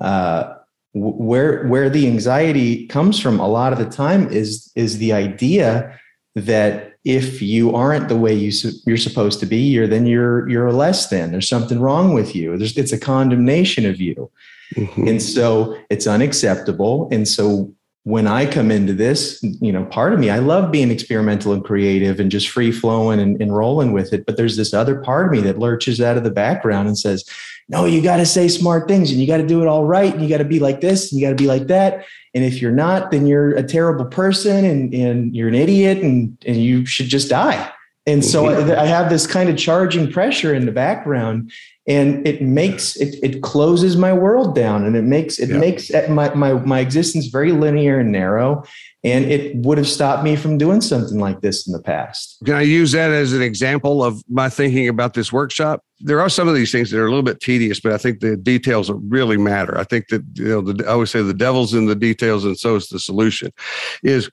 [0.00, 0.54] uh,
[0.94, 3.38] where where the anxiety comes from.
[3.38, 5.98] A lot of the time is is the idea
[6.34, 8.52] that if you aren't the way you
[8.86, 11.32] you're supposed to be, you're then you're you're less than.
[11.32, 12.58] There's something wrong with you.
[12.58, 14.30] There's it's a condemnation of you,
[14.74, 15.08] mm-hmm.
[15.08, 17.08] and so it's unacceptable.
[17.10, 20.90] And so when I come into this, you know, part of me, I love being
[20.90, 24.26] experimental and creative and just free flowing and, and rolling with it.
[24.26, 27.24] But there's this other part of me that lurches out of the background and says,
[27.68, 30.12] no, you got to say smart things and you got to do it all right.
[30.12, 32.06] And you got to be like this and you got to be like that.
[32.34, 36.36] And if you're not, then you're a terrible person and, and you're an idiot and,
[36.46, 37.70] and you should just die.
[38.06, 38.46] And so.
[38.46, 41.52] I, I have this kind of charging pressure in the background
[41.88, 45.58] and it makes it, it closes my world down and it makes it yeah.
[45.58, 48.62] makes my, my my existence very linear and narrow
[49.02, 52.54] and it would have stopped me from doing something like this in the past can
[52.54, 56.48] i use that as an example of my thinking about this workshop there are some
[56.48, 59.36] of these things that are a little bit tedious but i think the details really
[59.36, 62.44] matter i think that you know the, i always say the devil's in the details
[62.44, 63.52] and so is the solution
[64.02, 64.30] is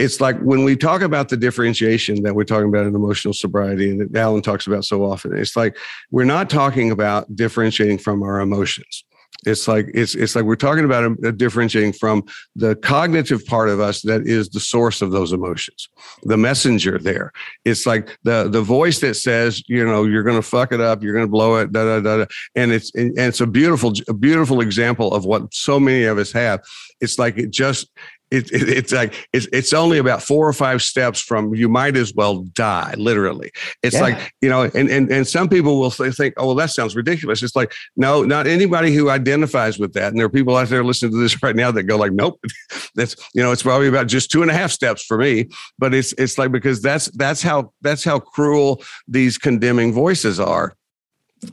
[0.00, 3.90] it's like when we talk about the differentiation that we're talking about in emotional sobriety
[3.90, 5.76] and that Alan talks about so often, it's like
[6.10, 9.04] we're not talking about differentiating from our emotions.
[9.46, 12.24] It's like it's it's like we're talking about a, a differentiating from
[12.56, 15.88] the cognitive part of us that is the source of those emotions,
[16.24, 17.32] the messenger there.
[17.64, 21.02] It's like the the voice that says, you know, you're going to fuck it up,
[21.02, 22.26] you're going to blow it, da da da, da.
[22.54, 26.32] and it's and it's a beautiful a beautiful example of what so many of us
[26.32, 26.60] have.
[27.00, 27.90] It's like it just
[28.30, 31.96] it, it, it's like it's, it's only about four or five steps from you might
[31.96, 33.50] as well die literally.
[33.82, 34.02] It's yeah.
[34.02, 36.94] like you know and, and and some people will say think oh well that sounds
[36.94, 37.42] ridiculous.
[37.42, 40.08] It's like no not anybody who identifies with that.
[40.08, 42.40] And there are people out there listening to this right now that go like nope.
[42.94, 45.48] That's you know it's probably about just two and a half steps for me.
[45.78, 50.76] But it's it's like because that's that's how that's how cruel these condemning voices are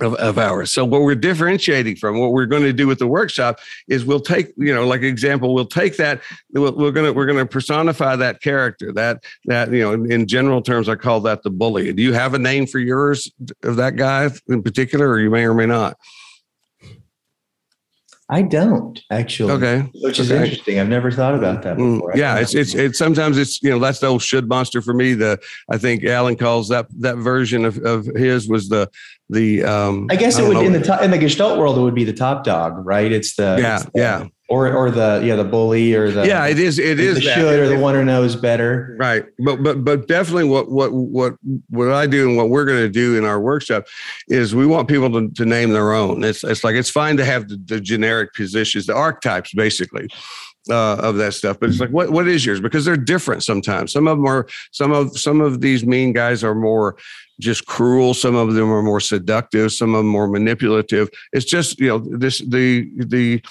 [0.02, 0.72] of, of ours.
[0.72, 4.20] So what we're differentiating from what we're going to do with the workshop is we'll
[4.20, 6.22] take, you know, like example, we'll take that,
[6.54, 10.28] we're going to, we're going to personify that character that, that, you know, in, in
[10.28, 11.94] general terms, I call that the bully.
[11.94, 13.32] Do you have a name for yours
[13.64, 15.98] of that guy in particular, or you may or may not?
[18.30, 19.54] I don't actually.
[19.54, 20.44] Okay, which is okay.
[20.44, 20.80] interesting.
[20.80, 24.00] I've never thought about that mm, yeah, it's it's it's sometimes it's you know that's
[24.00, 25.14] the old should monster for me.
[25.14, 25.40] The
[25.72, 28.90] I think Alan calls that that version of, of his was the
[29.30, 29.64] the.
[29.64, 30.62] um I guess it would know.
[30.62, 33.12] in the in the Gestalt world it would be the top dog, right?
[33.12, 36.46] It's the yeah it's the, yeah or or the yeah the bully or the yeah
[36.48, 39.84] it is it is the should or the one who knows better right but but
[39.84, 41.34] but definitely what what what
[41.70, 43.88] what I do and what we're going to do in our workshop
[44.30, 47.26] is we want people to, to name their own it's it's like it's fine to
[47.26, 50.08] have the, the generic positions the archetypes basically
[50.70, 53.92] uh, of that stuff but it's like what what is yours because they're different sometimes
[53.92, 56.98] some of them are some of some of these mean guys are more
[57.40, 61.80] just cruel some of them are more seductive some of them more manipulative it's just
[61.80, 63.42] you know this the the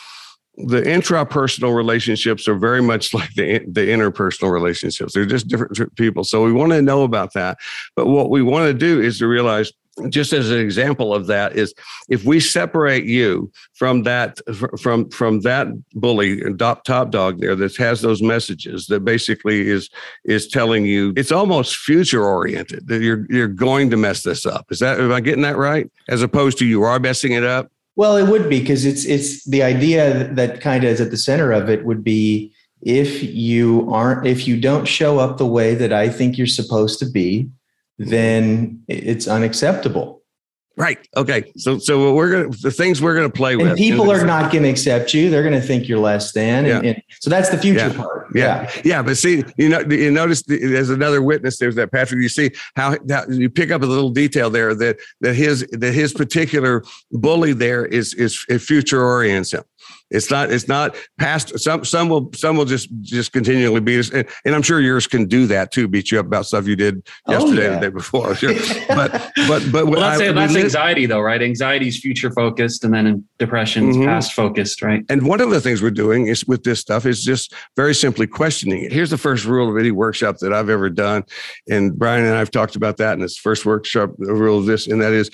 [0.58, 5.12] the intrapersonal relationships are very much like the, the interpersonal relationships.
[5.12, 6.24] They're just different people.
[6.24, 7.58] So we want to know about that.
[7.94, 9.72] But what we want to do is to realize,
[10.08, 11.74] just as an example of that, is
[12.08, 14.40] if we separate you from that
[14.78, 19.88] from from that bully top, top dog there that has those messages that basically is
[20.24, 24.66] is telling you it's almost future oriented that you're you're going to mess this up.
[24.70, 25.90] Is that am I getting that right?
[26.08, 27.70] As opposed to you are messing it up.
[27.96, 31.16] Well, it would be because it's it's the idea that kind of is at the
[31.16, 35.74] center of it would be if you aren't if you don't show up the way
[35.74, 37.48] that I think you're supposed to be,
[37.98, 40.22] then it's unacceptable.
[40.78, 40.98] Right.
[41.16, 41.50] Okay.
[41.56, 43.78] So so we're gonna the things we're gonna play and with.
[43.78, 45.30] People are not gonna accept you.
[45.30, 46.66] They're gonna think you're less than.
[46.66, 46.80] Yeah.
[46.80, 47.96] and so that's the future yeah.
[47.96, 48.26] part.
[48.34, 48.62] Yeah.
[48.74, 48.82] yeah.
[48.84, 49.02] yeah.
[49.02, 51.58] But see, you know, you notice there's another witness.
[51.58, 52.20] There's that Patrick.
[52.20, 55.94] You see how, how you pick up a little detail there that that his that
[55.94, 59.64] his particular bully there is is, is future oriented.
[60.08, 60.52] It's not.
[60.52, 61.58] It's not past.
[61.58, 65.08] Some some will some will just just continually beat us, and, and I'm sure yours
[65.08, 65.88] can do that too.
[65.88, 67.74] Beat you up about stuff you did Oh, yesterday, yeah.
[67.74, 68.34] the day before.
[68.36, 68.54] Sure.
[68.88, 69.10] but
[69.48, 71.42] but but Well, that's, I- that's we live- anxiety, though, right?
[71.42, 74.04] Anxiety is future focused, and then depression's Mhm.
[74.06, 75.04] past focused, right?
[75.08, 78.28] And one of the things we're doing is with this stuff is just very simply
[78.28, 78.92] questioning it.
[78.92, 81.24] Here's the first rule of any workshop that I've ever done.
[81.68, 84.86] And Brian and I've talked about that in this first workshop, the rule of this,
[84.86, 85.30] and that is,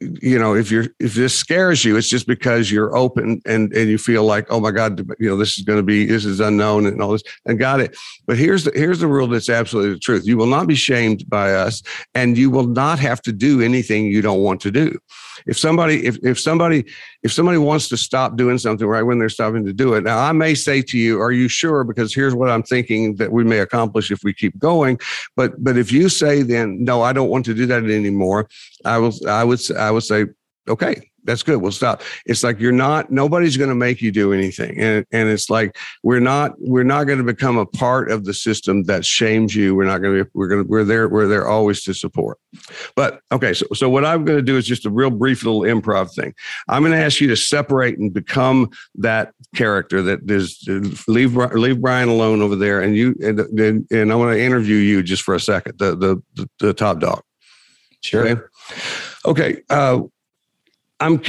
[0.00, 3.90] you know, if you're if this scares you, it's just because you're open and and
[3.90, 6.40] you feel like, oh my God, you know, this is going to be this is
[6.40, 7.96] unknown and all this and got it.
[8.26, 10.26] But here's the here's the rule that's absolutely the truth.
[10.26, 11.82] You will not be shamed by us,
[12.14, 14.98] and you will not have to do anything you don't want to do.
[15.46, 16.84] If somebody if if somebody
[17.22, 20.04] if somebody wants to stop doing something right when they're stopping to do it.
[20.04, 23.32] Now, I may say to you, "Are you sure?" Because here's what I'm thinking that
[23.32, 24.98] we may accomplish if we keep going.
[25.36, 28.48] But but if you say then, "No, I don't want to do that anymore,"
[28.84, 30.26] I will I would I would say,
[30.68, 31.60] "Okay." That's good.
[31.60, 32.02] We'll stop.
[32.26, 33.10] It's like you're not.
[33.10, 36.52] Nobody's going to make you do anything, and and it's like we're not.
[36.58, 39.74] We're not going to become a part of the system that shames you.
[39.74, 40.30] We're not going to.
[40.34, 40.68] We're going to.
[40.68, 41.08] We're there.
[41.08, 42.38] We're there always to support.
[42.96, 43.52] But okay.
[43.52, 46.34] So so what I'm going to do is just a real brief little improv thing.
[46.68, 50.64] I'm going to ask you to separate and become that character that is
[51.06, 54.76] leave leave Brian alone over there, and you and and, and I want to interview
[54.76, 55.78] you just for a second.
[55.78, 57.22] The the the, the top dog.
[58.02, 58.26] Sure.
[58.26, 58.40] Okay.
[59.26, 59.62] Okay.
[59.68, 60.02] Uh,
[61.00, 61.22] I'm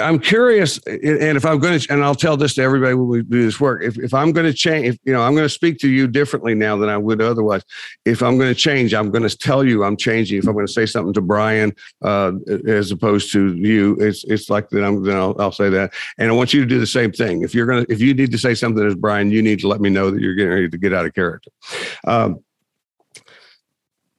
[0.00, 3.22] I'm curious, and if I'm going to, and I'll tell this to everybody when we
[3.22, 3.82] do this work.
[3.82, 6.06] If if I'm going to change, if you know, I'm going to speak to you
[6.06, 7.62] differently now than I would otherwise.
[8.04, 10.38] If I'm going to change, I'm going to tell you I'm changing.
[10.38, 12.32] If I'm going to say something to Brian uh,
[12.66, 14.84] as opposed to you, it's it's like that.
[14.84, 17.42] I'm then I'll, I'll say that, and I want you to do the same thing.
[17.42, 19.80] If you're to, if you need to say something as Brian, you need to let
[19.80, 21.50] me know that you're getting ready to get out of character.
[22.06, 22.40] Um,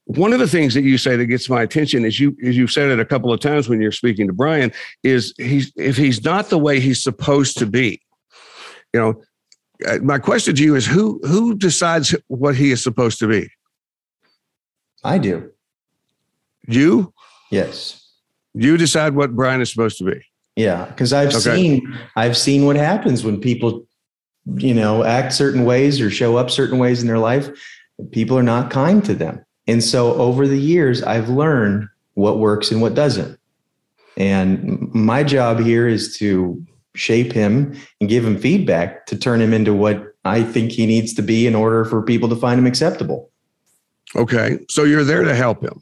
[0.07, 2.71] one of the things that you say that gets my attention is you is you've
[2.71, 4.71] said it a couple of times when you're speaking to Brian
[5.03, 8.01] is he's if he's not the way he's supposed to be,
[8.93, 9.21] you know.
[9.87, 13.49] uh, My question to you is who who decides what he is supposed to be?
[15.03, 15.51] I do.
[16.67, 17.13] You
[17.51, 18.03] Yes.
[18.53, 20.21] you decide what Brian is supposed to be.
[20.55, 21.55] Yeah, because I've Okay.
[21.55, 23.85] seen I've seen what happens when people,
[24.55, 27.49] you know, act certain ways or show up certain ways in their life.
[28.11, 32.71] People are not kind to them, and so over the years, I've learned what works
[32.71, 33.39] and what doesn't.
[34.15, 36.63] And my job here is to
[36.95, 41.13] shape him and give him feedback to turn him into what I think he needs
[41.13, 43.29] to be in order for people to find him acceptable.
[44.15, 45.81] Okay, so you're there to help him.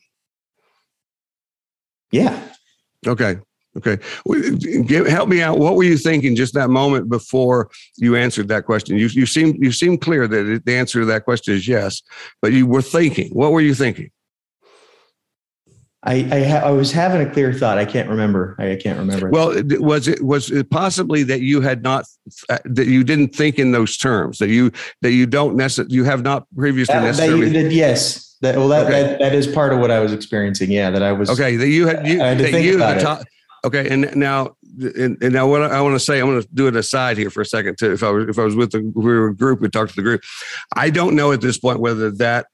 [2.11, 2.37] Yeah.
[3.07, 3.37] Okay.
[3.77, 3.97] Okay.
[4.85, 5.59] Give, help me out.
[5.59, 8.97] What were you thinking just that moment before you answered that question?
[8.97, 12.01] You you seem you seem clear that the answer to that question is yes,
[12.41, 13.31] but you were thinking.
[13.33, 14.11] What were you thinking?
[16.03, 17.77] I I, ha- I was having a clear thought.
[17.77, 18.55] I can't remember.
[18.59, 19.29] I can't remember.
[19.29, 22.05] Well, was it was it possibly that you had not
[22.49, 24.71] uh, that you didn't think in those terms that you
[25.01, 28.21] that you don't necessarily you have not previously That- that- necessarily that- yes.
[28.41, 29.01] That, well, that, Okay.
[29.01, 30.69] that that is part of what I was experiencing.
[30.69, 31.29] Yeah, that I was.
[31.29, 33.27] okay that you had you I had to that think you about the it.
[33.65, 36.67] Okay and now and, and now what I want to say I'm going to do
[36.67, 38.81] an aside here for a second too if I was if I was with the
[38.95, 40.21] we were a group we talked to the group.
[40.75, 42.47] I don't know at this point whether that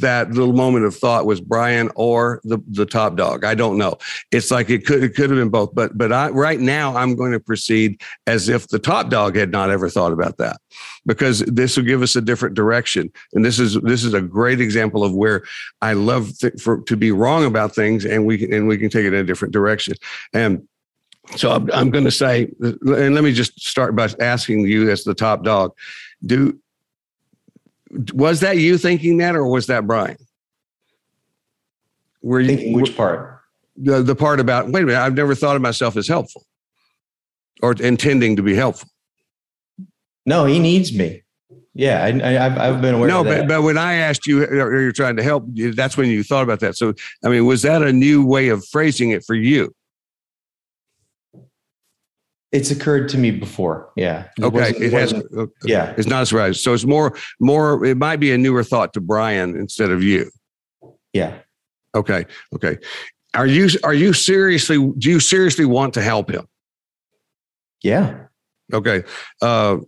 [0.00, 3.44] that little moment of thought was Brian or the the top dog.
[3.44, 3.98] I don't know.
[4.30, 5.74] It's like it could it could have been both.
[5.74, 9.50] But but I right now I'm going to proceed as if the top dog had
[9.50, 10.60] not ever thought about that
[11.06, 13.10] because this will give us a different direction.
[13.32, 15.44] And this is this is a great example of where
[15.80, 18.90] I love th- for to be wrong about things and we can and we can
[18.90, 19.94] take it in a different direction.
[20.32, 20.66] And
[21.36, 25.04] so I'm, I'm going to say, and let me just start by asking you as
[25.04, 25.72] the top dog,
[26.24, 26.58] do
[28.14, 30.16] was that you thinking that or was that Brian?
[32.22, 33.40] Were you thinking which part?
[33.76, 36.44] the, the part about wait a minute, I've never thought of myself as helpful
[37.62, 38.88] or intending to be helpful.
[40.26, 41.22] No, he needs me.
[41.74, 43.08] Yeah, I, I, I've I've been aware.
[43.08, 43.40] No, of that.
[43.40, 46.22] but, but when I asked you, or you're trying to help, you- that's when you
[46.22, 46.76] thought about that.
[46.76, 46.92] So,
[47.24, 49.74] I mean, was that a new way of phrasing it for you?
[52.52, 53.90] It's occurred to me before.
[53.96, 54.28] Yeah.
[54.40, 55.14] Okay, it has.
[55.64, 55.94] Yeah.
[55.96, 56.62] It's not a surprise.
[56.62, 57.84] So it's more, more.
[57.84, 60.30] It might be a newer thought to Brian instead of you.
[61.12, 61.38] Yeah.
[61.94, 62.78] Okay, okay.
[63.34, 64.76] Are you are you seriously?
[64.76, 66.46] Do you seriously want to help him?
[67.82, 68.26] Yeah.
[68.72, 69.04] Okay.
[69.40, 69.78] Uh,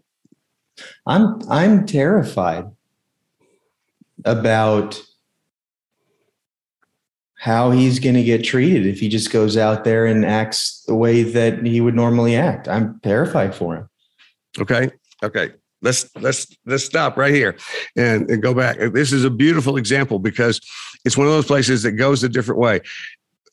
[1.07, 2.65] I'm I'm terrified
[4.25, 5.01] about
[7.45, 10.95] how he's going to get treated if he just goes out there and acts the
[10.95, 12.67] way that he would normally act.
[12.67, 13.89] I'm terrified for him.
[14.59, 14.91] Okay.
[15.23, 15.53] Okay.
[15.83, 17.59] Let's let's let's stop right here
[17.97, 18.79] and, and go back.
[18.95, 20.59] This is a beautiful example because
[21.05, 22.81] it's one of those places that goes a different way.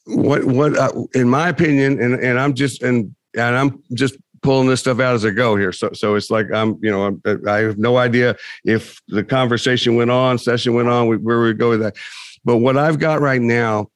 [0.05, 4.69] What what uh, in my opinion, and and I'm just and and I'm just pulling
[4.69, 5.73] this stuff out as I go here.
[5.73, 9.97] So, so it's like I'm, you know, I'm, I have no idea if the conversation
[9.97, 11.97] went on, session went on, where we go with that.
[12.43, 13.89] But what I've got right now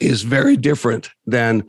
[0.00, 1.64] is very different than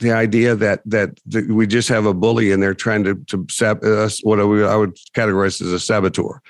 [0.00, 1.10] the idea that that,
[1.48, 4.64] we just have a bully and they're trying to to sab us what I would,
[4.64, 6.40] I would categorize as a saboteur.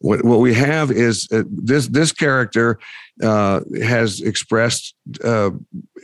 [0.00, 2.78] What what we have is uh, this this character
[3.22, 5.50] uh, has expressed, uh,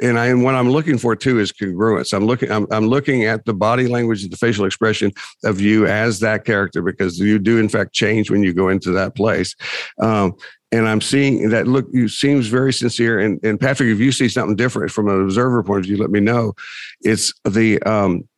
[0.03, 2.13] and I and what I'm looking for too is congruence.
[2.13, 5.13] I'm looking I'm I'm looking at the body language, and the facial expression
[5.45, 8.93] of you as that character because you do in fact change when you go into
[8.93, 9.55] that place.
[10.01, 10.35] Um,
[10.75, 13.21] and I'm seeing that look, you seems very sincere.
[13.21, 16.11] And, and Patrick, if you see something different from an observer point of view, let
[16.11, 16.55] me know.
[17.01, 18.29] It's the um,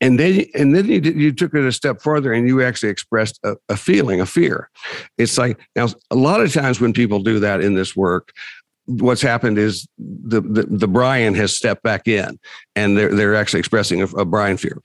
[0.00, 3.38] and then and then you, you took it a step further and you actually expressed
[3.44, 4.68] a, a, feeling a fear
[5.16, 8.32] it's like now a lot of times when people do that in this work
[8.84, 12.38] what's happened is the the, the brian has stepped back in
[12.74, 14.82] and they're they're actually expressing a, a brian fear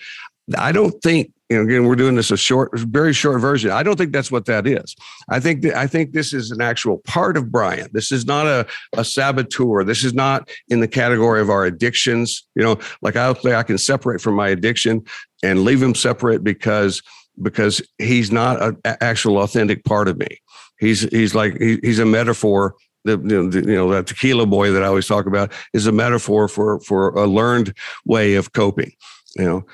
[0.58, 3.72] i don't think you know, again, we're doing this a short, very short version.
[3.72, 4.96] I don't think that's what that is.
[5.30, 7.90] I think that I think this is an actual part of Brian.
[7.92, 9.84] This is not a, a saboteur.
[9.84, 12.48] This is not in the category of our addictions.
[12.56, 15.04] You know, like I say, I can separate from my addiction
[15.44, 17.02] and leave him separate because
[17.42, 20.40] because he's not an actual authentic part of me.
[20.80, 24.46] He's he's like he, he's a metaphor the you know, the, you know that tequila
[24.46, 27.76] boy that I always talk about is a metaphor for for a learned
[28.06, 28.94] way of coping.
[29.36, 29.66] You know,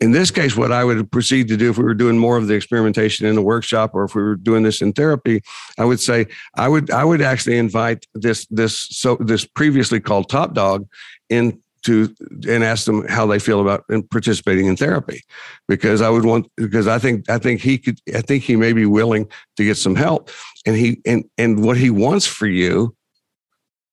[0.00, 2.48] in this case, what I would proceed to do if we were doing more of
[2.48, 5.42] the experimentation in the workshop, or if we were doing this in therapy,
[5.78, 10.28] I would say I would I would actually invite this this so this previously called
[10.28, 10.86] top dog
[11.30, 12.14] in to
[12.48, 15.22] and ask them how they feel about participating in therapy.
[15.66, 18.72] Because I would want because I think I think he could I think he may
[18.72, 20.30] be willing to get some help.
[20.66, 22.94] And he and and what he wants for you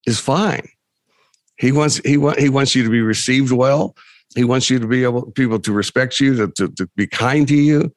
[0.06, 0.68] is fine.
[1.56, 3.96] He wants he want he wants you to be received well
[4.34, 7.46] he wants you to be able people to respect you, to, to, to be kind
[7.48, 7.92] to you,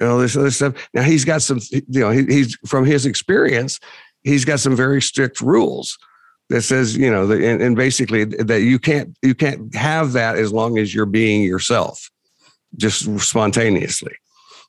[0.00, 0.88] and all this other stuff.
[0.94, 3.80] Now he's got some, you know, he, he's from his experience,
[4.24, 5.98] he's got some very strict rules
[6.48, 10.52] that says, you know, and, and basically that you can't you can't have that as
[10.52, 12.10] long as you're being yourself,
[12.76, 14.16] just spontaneously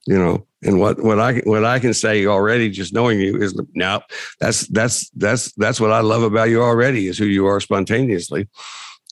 [0.08, 3.60] you know and what what i what i can say already just knowing you is
[3.76, 4.02] now
[4.40, 8.48] that's that's that's that's what i love about you already is who you are spontaneously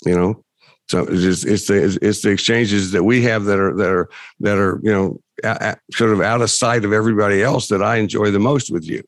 [0.06, 0.44] you know
[0.88, 4.10] so it's, it's the it's the exchanges that we have that are that are
[4.42, 5.20] that are you know
[5.92, 9.04] sort of out of sight of everybody else that I enjoy the most with you.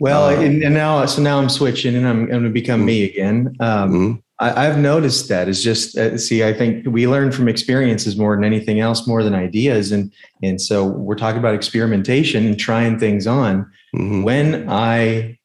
[0.00, 2.80] Well, uh, and, and, now so now I'm switching and I'm, I'm going to become
[2.80, 2.86] mm-hmm.
[2.86, 3.56] me again.
[3.60, 4.18] Um, mm-hmm.
[4.38, 6.44] I, have noticed that is just uh, see.
[6.44, 10.12] I think we learn from experiences more than anything else, more than ideas, and
[10.42, 13.70] and so we're talking about experimentation and trying things on.
[13.94, 14.22] Mm-hmm.
[14.22, 15.38] When I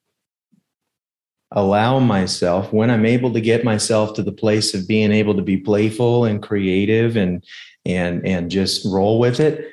[1.57, 5.41] allow myself when i'm able to get myself to the place of being able to
[5.41, 7.43] be playful and creative and
[7.83, 9.67] and and just roll with it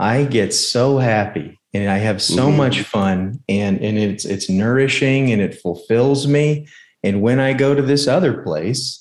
[0.00, 2.56] i get so happy and i have so mm-hmm.
[2.56, 6.66] much fun and and it's it's nourishing and it fulfills me
[7.04, 8.96] and when i go to this other place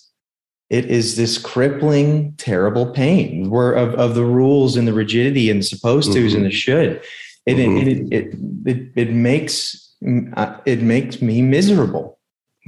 [0.70, 5.62] it is this crippling terrible pain where of, of the rules and the rigidity and
[5.62, 6.38] the supposed to's mm-hmm.
[6.38, 7.04] and the should
[7.48, 7.78] and, mm-hmm.
[7.78, 12.19] it, it, it, it, it makes it makes me miserable.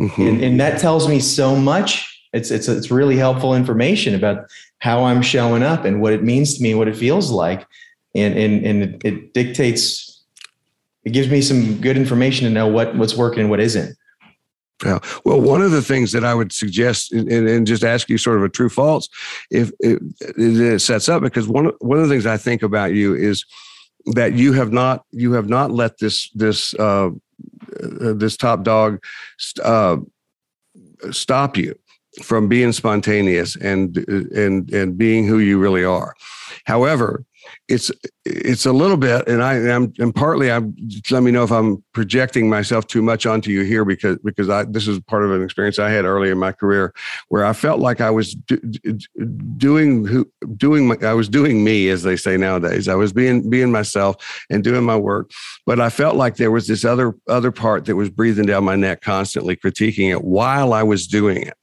[0.02, 0.22] Mm-hmm.
[0.22, 2.08] And, and, that tells me so much.
[2.34, 4.46] It's, it's, it's really helpful information about
[4.80, 7.68] how I'm showing up and what it means to me, what it feels like.
[8.16, 10.24] And, and, and it, it dictates,
[11.04, 13.96] it gives me some good information to know what, what's working and what isn't.
[14.84, 14.98] Yeah.
[15.24, 18.38] Well, one of the things that I would suggest and, and just ask you sort
[18.38, 19.08] of a true false
[19.52, 20.02] if it,
[20.38, 23.46] it, sets up because one one of the things I think about you is
[24.08, 27.12] that you have not you have not let this this uh,
[27.84, 29.04] uh, this top dog
[29.64, 29.98] uh,
[31.12, 31.78] stop you
[32.22, 33.98] from being spontaneous and
[34.36, 36.14] and and being who you really are.
[36.66, 37.26] However,
[37.68, 37.92] it's
[38.24, 40.76] it's a little bit, and I am and partly I'm
[41.10, 44.64] let me know if I'm projecting myself too much onto you here because because I
[44.66, 46.94] this is part of an experience I had early in my career
[47.30, 48.58] where I felt like I was do,
[49.58, 52.88] doing doing my, I was doing me as they say nowadays.
[52.88, 54.18] I was being being myself
[54.52, 55.32] and doing my work,
[55.66, 58.76] but I felt like there was this other other part that was breathing down my
[58.76, 61.56] neck constantly, critiquing it while I was doing it.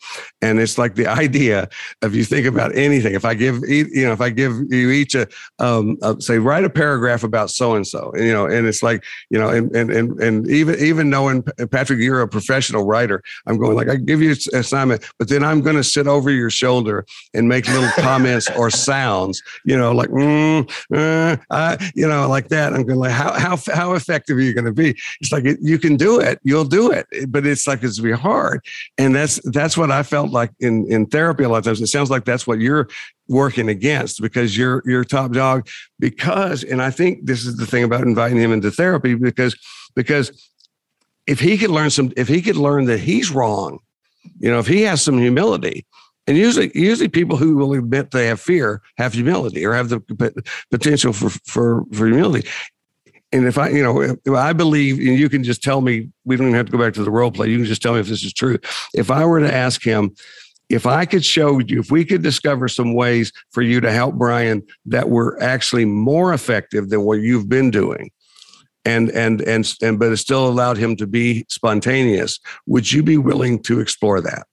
[0.43, 1.69] And it's like the idea
[2.03, 3.15] of you think about anything.
[3.15, 5.29] If I give you know if I give you each a
[5.61, 9.05] um, uh, say write a paragraph about so and so, you know, and it's like
[9.31, 13.59] you know, and and and and even even knowing Patrick, you're a professional writer, I'm
[13.59, 16.51] going like I give you an assignment, but then I'm going to sit over your
[16.51, 22.27] shoulder and make little comments or sounds, you know, like mm, uh, uh, you know,
[22.29, 22.73] like that.
[22.73, 24.97] I'm going like how how how effective are you going to be?
[25.21, 28.65] It's like you can do it, you'll do it, but it's like it's be hard,
[28.97, 31.81] and that's that's what I felt like in in therapy a lot of times.
[31.81, 32.89] It sounds like that's what you're
[33.29, 35.69] working against because you're you're top dog
[35.99, 39.57] because and I think this is the thing about inviting him into therapy because
[39.95, 40.51] because
[41.27, 43.79] if he could learn some if he could learn that he's wrong,
[44.39, 45.87] you know, if he has some humility,
[46.29, 50.45] and usually, usually people who will admit they have fear have humility or have the
[50.71, 52.47] potential for for for humility.
[53.33, 56.49] And if I, you know, I believe, and you can just tell me, we don't
[56.49, 57.49] even have to go back to the role play.
[57.49, 58.59] You can just tell me if this is true.
[58.95, 60.15] If I were to ask him,
[60.69, 64.15] if I could show you, if we could discover some ways for you to help
[64.17, 68.11] Brian that were actually more effective than what you've been doing,
[68.85, 73.19] and and and and but it still allowed him to be spontaneous, would you be
[73.19, 74.47] willing to explore that?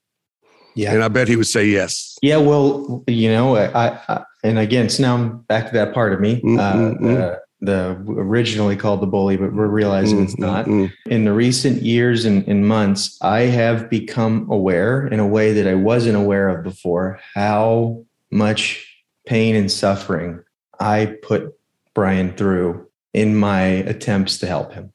[0.75, 0.93] Yeah.
[0.93, 2.17] And I bet he would say yes.
[2.21, 2.37] Yeah.
[2.37, 6.19] Well, you know, I, I and again, so now I'm back to that part of
[6.19, 6.41] me.
[6.41, 7.05] Mm-hmm.
[7.05, 10.25] Uh, uh, the originally called the bully, but we're realizing mm-hmm.
[10.25, 10.67] it's not.
[10.67, 15.67] In the recent years and, and months, I have become aware in a way that
[15.67, 20.43] I wasn't aware of before how much pain and suffering
[20.79, 21.57] I put
[21.93, 24.91] Brian through in my attempts to help him.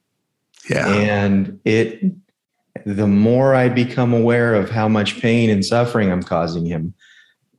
[0.69, 0.87] Yeah.
[0.87, 2.03] And it
[2.87, 6.95] the more I become aware of how much pain and suffering I'm causing him,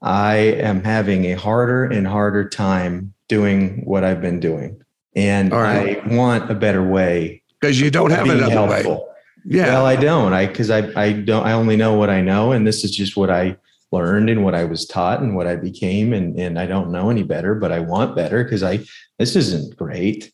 [0.01, 4.80] I am having a harder and harder time doing what I've been doing.
[5.15, 6.01] And right.
[6.03, 7.43] I want a better way.
[7.59, 8.95] Because you don't have another helpful.
[8.95, 9.05] way.
[9.45, 9.67] Yeah.
[9.67, 10.33] Well, I don't.
[10.33, 12.51] I because I I don't I only know what I know.
[12.51, 13.57] And this is just what I
[13.91, 16.13] learned and what I was taught and what I became.
[16.13, 18.79] And and I don't know any better, but I want better because I
[19.19, 20.31] this isn't great.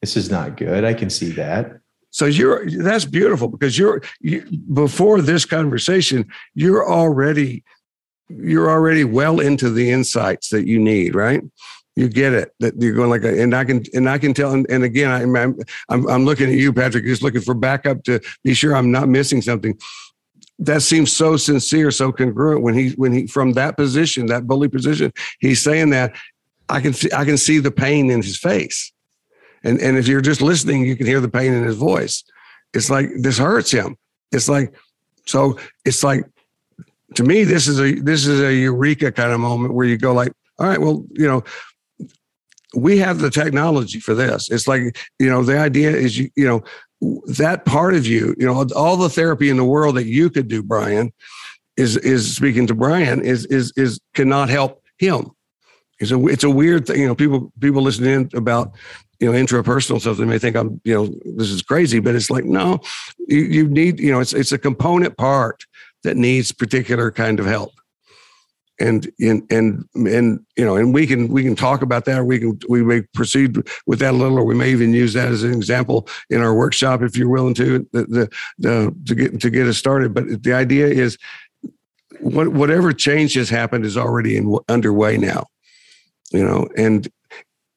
[0.00, 0.84] This is not good.
[0.84, 1.80] I can see that.
[2.10, 7.64] So you're that's beautiful because you're you, before this conversation, you're already
[8.28, 11.42] you're already well into the insights that you need, right?
[11.96, 14.52] You get it that you're going like, a, and I can and I can tell.
[14.52, 15.36] And, and again, I'm,
[15.88, 19.08] I'm I'm looking at you, Patrick, just looking for backup to be sure I'm not
[19.08, 19.78] missing something.
[20.58, 24.68] That seems so sincere, so congruent when he when he from that position, that bully
[24.68, 26.14] position, he's saying that.
[26.66, 28.94] I can see I can see the pain in his face
[29.64, 32.22] and, and if you're just listening, you can hear the pain in his voice.
[32.74, 33.96] It's like this hurts him.
[34.30, 34.74] It's like,
[35.26, 36.24] so it's like,
[37.14, 40.12] to me, this is a this is a eureka kind of moment where you go
[40.12, 41.42] like, all right, well, you know,
[42.76, 44.50] we have the technology for this.
[44.50, 46.62] It's like, you know, the idea is you, you know,
[47.26, 50.48] that part of you, you know, all the therapy in the world that you could
[50.48, 51.12] do, Brian,
[51.76, 55.30] is is speaking to Brian is is is cannot help him.
[55.98, 57.00] It's a it's a weird thing.
[57.00, 58.72] You know, people people listening in about
[59.20, 61.06] you know intrapersonal stuff they may think i'm you know
[61.36, 62.80] this is crazy but it's like no
[63.28, 65.64] you, you need you know it's it's a component part
[66.02, 67.72] that needs particular kind of help
[68.80, 72.18] and and and and you know and we can we can talk about that.
[72.18, 73.56] Or we can we may proceed
[73.86, 76.54] with that a little or we may even use that as an example in our
[76.54, 80.14] workshop if you're willing to the, the, the to get to get us started.
[80.14, 81.18] But the idea is
[82.20, 85.46] what, whatever change has happened is already in, underway now
[86.32, 87.08] you know and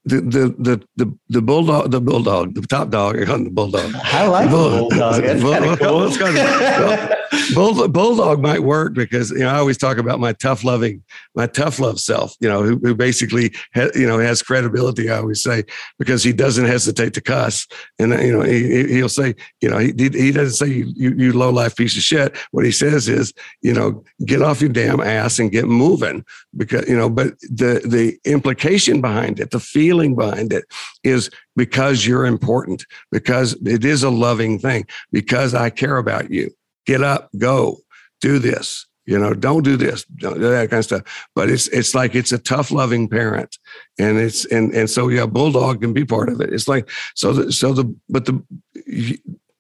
[0.08, 0.22] the
[0.58, 3.94] the the the, bulldog the bulldog the top dog the bulldog.
[3.96, 5.24] I like the bulldog.
[5.24, 6.10] That's bull, cool.
[6.10, 7.18] well,
[7.54, 11.04] Bull, bulldog might work because you know I always talk about my tough loving,
[11.36, 12.36] my tough love self.
[12.40, 15.10] You know, who, who basically ha, you know has credibility.
[15.10, 15.64] I always say
[16.00, 17.68] because he doesn't hesitate to cuss,
[18.00, 21.34] and you know he he'll say you know he he doesn't say you you, you
[21.34, 22.36] low life piece of shit.
[22.52, 26.88] What he says is you know get off your damn ass and get moving because
[26.88, 27.10] you know.
[27.10, 30.66] But the the implication behind it, the feeling behind it,
[31.04, 36.52] is because you're important, because it is a loving thing, because I care about you
[36.86, 37.78] get up, go,
[38.22, 38.86] do this.
[39.06, 41.28] You know, don't do this, don't do that kind of stuff.
[41.34, 43.58] But it's it's like it's a tough, loving parent,
[43.98, 46.52] and it's and and so yeah, bulldog can be part of it.
[46.52, 48.44] It's like so the so the but the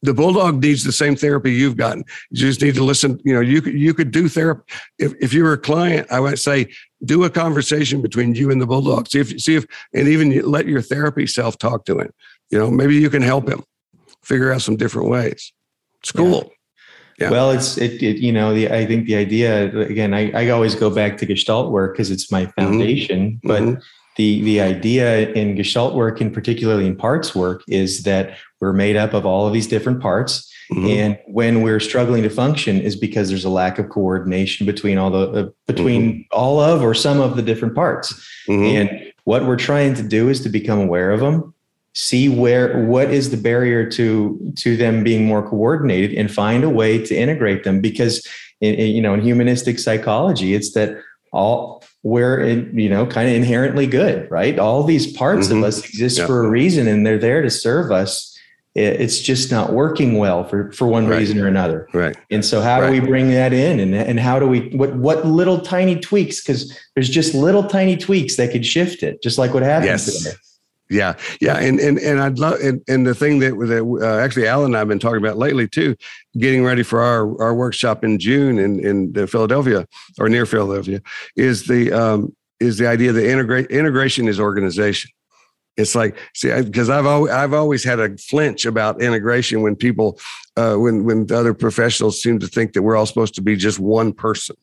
[0.07, 2.05] the bulldog needs the same therapy you've gotten.
[2.31, 3.19] You just need to listen.
[3.25, 4.63] You know, you could you could do therapy
[4.97, 6.07] if if you were a client.
[6.09, 9.09] I would say do a conversation between you and the bulldog.
[9.09, 12.11] See if see if and even let your therapy self talk to him.
[12.49, 13.63] You know, maybe you can help him
[14.23, 15.51] figure out some different ways.
[16.01, 16.43] It's cool.
[16.43, 16.53] Yeah.
[17.19, 17.31] Yeah.
[17.31, 20.75] Well, it's it, it, you know the I think the idea again I, I always
[20.75, 22.61] go back to Gestalt work because it's my mm-hmm.
[22.61, 23.47] foundation, mm-hmm.
[23.47, 23.79] but mm-hmm.
[24.15, 28.95] the the idea in Gestalt work and particularly in parts work is that we're made
[28.95, 30.87] up of all of these different parts, mm-hmm.
[30.87, 35.11] and when we're struggling to function is because there's a lack of coordination between all
[35.11, 36.21] the uh, between mm-hmm.
[36.31, 38.13] all of or some of the different parts,
[38.47, 38.63] mm-hmm.
[38.63, 41.53] and what we're trying to do is to become aware of them
[41.97, 46.69] see where what is the barrier to to them being more coordinated and find a
[46.69, 48.23] way to integrate them because
[48.61, 50.95] in, in, you know in humanistic psychology it's that
[51.31, 55.57] all we're in, you know kind of inherently good right all these parts mm-hmm.
[55.57, 56.27] of us exist yeah.
[56.27, 58.36] for a reason and they're there to serve us
[58.77, 61.19] it's just not working well for for one Right.
[61.19, 61.87] reason or another.
[61.93, 62.15] Right.
[62.29, 62.87] And so how Right.
[62.93, 66.41] do we bring that in and and how do we what what little tiny tweaks
[66.41, 70.05] cuz there's just little tiny tweaks that could shift it just like what happened Yes.
[70.23, 70.35] today.
[70.89, 74.47] Yeah, yeah, and and and I'd love and, and the thing that that uh, actually
[74.47, 75.97] Alan and I've been talking about lately too,
[76.37, 79.85] getting ready for our our workshop in June in in Philadelphia
[80.17, 81.01] or near Philadelphia,
[81.35, 85.11] is the um, is the idea that integrate integration is organization.
[85.77, 90.19] It's like see because I've always I've always had a flinch about integration when people
[90.57, 93.77] uh, when when other professionals seem to think that we're all supposed to be just
[93.77, 94.55] one person,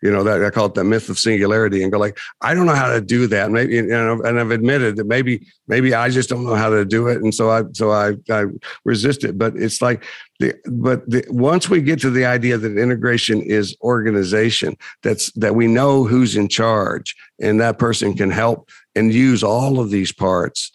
[0.00, 2.66] you know that I call it the myth of singularity and go like I don't
[2.66, 3.50] know how to do that.
[3.50, 6.84] Maybe you know and I've admitted that maybe maybe I just don't know how to
[6.84, 8.44] do it and so I so I I
[8.84, 9.36] resist it.
[9.36, 10.04] But it's like
[10.38, 15.56] the but the, once we get to the idea that integration is organization that's that
[15.56, 20.12] we know who's in charge and that person can help and use all of these
[20.12, 20.72] parts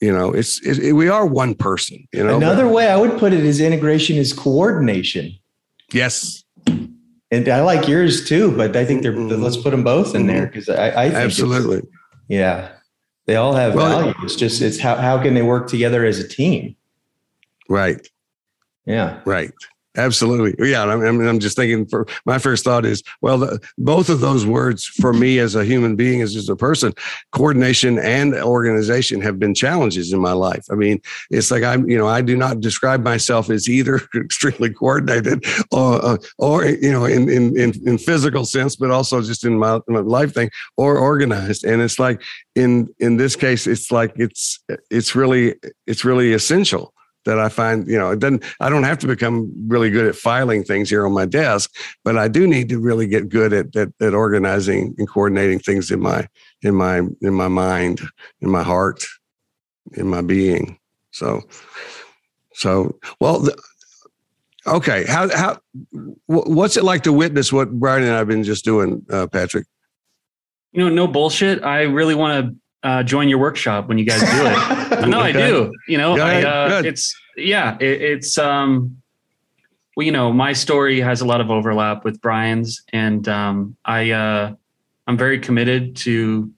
[0.00, 3.32] you know it's it, we are one person you know Another way I would put
[3.32, 5.32] it is integration is coordination.
[5.92, 6.44] yes
[7.32, 9.42] And I like yours too, but I think they're Mhm.
[9.42, 11.82] let's put them both in there because I, I think absolutely
[12.28, 12.70] yeah,
[13.26, 14.14] they all have Well, value.
[14.22, 16.76] It's just it's how how can they work together as a team?
[17.68, 18.00] right
[18.86, 19.50] Yeah, Right.
[19.96, 20.70] Absolutely.
[20.70, 20.84] Yeah.
[20.84, 24.44] I mean, I'm just thinking for my first thought is, well, the, both of those
[24.44, 26.92] words for me as a human being, as just a person,
[27.32, 30.66] coordination and organization have been challenges in my life.
[30.70, 34.70] I mean, it's like I'm, you know, I do not describe myself as either extremely
[34.70, 39.44] coordinated or, uh, or, you know, in, in, in, in physical sense, but also just
[39.44, 41.64] in my, my life thing or organized.
[41.64, 42.22] And it's like
[42.54, 45.54] in, in this case, it's like, it's, it's really,
[45.86, 46.92] it's really essential
[47.26, 50.14] that I find, you know, it doesn't, I don't have to become really good at
[50.16, 51.74] filing things here on my desk,
[52.04, 55.90] but I do need to really get good at, at, at organizing and coordinating things
[55.90, 56.26] in my,
[56.62, 58.00] in my, in my mind,
[58.40, 59.04] in my heart,
[59.92, 60.78] in my being.
[61.10, 61.42] So,
[62.54, 63.60] so, well, the,
[64.66, 65.04] okay.
[65.06, 65.58] How, how,
[66.26, 69.66] what's it like to witness what Brian and I've been just doing, uh, Patrick?
[70.72, 71.64] You know, no bullshit.
[71.64, 75.08] I really want to uh, join your workshop when you guys do it.
[75.08, 75.72] no, I do.
[75.88, 79.00] You know, I, uh, it's yeah, it, it's um,
[79.96, 84.10] well, you know, my story has a lot of overlap with Brian's, and um, I
[84.10, 84.54] uh,
[85.06, 86.50] I'm very committed to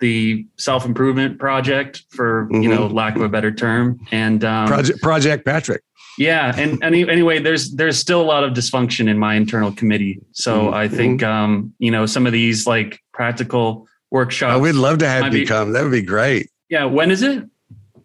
[0.00, 2.70] the self improvement project, for you Mhm.
[2.70, 5.82] know, lack of a better term, and um, Project, Project Patrick.
[6.18, 10.20] yeah, and any, anyway, there's there's still a lot of dysfunction in my internal committee.
[10.32, 10.74] So Mhm.
[10.74, 14.54] I think um, you know some of these like practical workshops.
[14.56, 15.72] Oh, we'd love to have might you be- come.
[15.72, 16.48] That would be great.
[16.68, 17.44] yeah, when is it?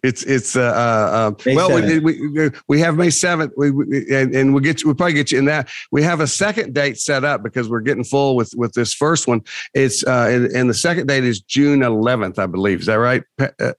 [0.04, 2.02] It's it's uh, uh well we, 7th.
[2.02, 5.32] we we have May seventh we, we and, and we'll get you we'll probably get
[5.32, 8.52] you in that we have a second date set up because we're getting full with
[8.54, 9.40] with this first one
[9.72, 13.22] it's uh and, and the second date is June 11th I believe is that right
[13.40, 13.72] uh, uh,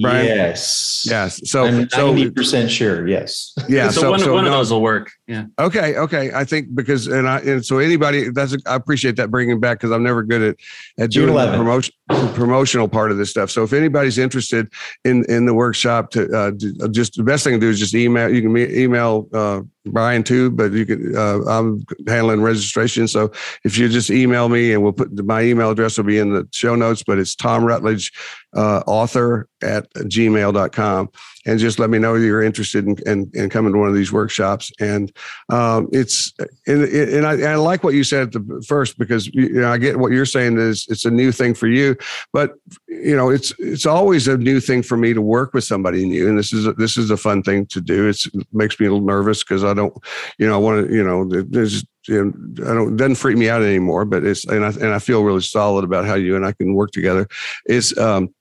[0.00, 3.06] Brian yes, yes so I'm so ninety percent sure.
[3.06, 3.54] Yes.
[3.68, 5.10] yeah so, so, one, so one of those will work.
[5.26, 5.44] Yeah.
[5.58, 6.32] Okay, okay.
[6.32, 9.90] I think because and I and so anybody that's I appreciate that bringing back because
[9.90, 10.56] I'm never good at
[10.98, 11.56] at June doing the 11th.
[11.56, 13.50] promotion promotional part of this stuff.
[13.50, 14.72] So if anybody's interested
[15.04, 17.94] in in the workshop, to uh, do- just the best thing to do is just
[17.94, 18.32] email.
[18.32, 19.60] You can email uh,
[19.92, 23.08] Brian too, but you can uh, I'm handling registration.
[23.08, 23.32] So
[23.64, 26.48] if you just email me and we'll put my email address will be in the
[26.52, 28.12] show notes, but it's Tom Rutledge,
[28.56, 31.10] uh, author at gmail.com.
[31.46, 34.12] And just let me know you're interested in, in, in coming to one of these
[34.12, 34.70] workshops.
[34.80, 35.10] And
[35.48, 36.34] um, it's
[36.66, 39.72] and, and, I, and I like what you said at the first because you know
[39.72, 41.96] I get what you're saying is it's a new thing for you,
[42.34, 42.54] but
[42.86, 46.28] you know it's it's always a new thing for me to work with somebody new,
[46.28, 48.08] and this is a, this is a fun thing to do.
[48.08, 49.94] It's, it makes me a little nervous because I don't
[50.38, 53.36] you know I want to you know there's you know, I don't it doesn't freak
[53.36, 56.36] me out anymore, but it's and I and I feel really solid about how you
[56.36, 57.26] and I can work together.
[57.66, 58.34] Is um,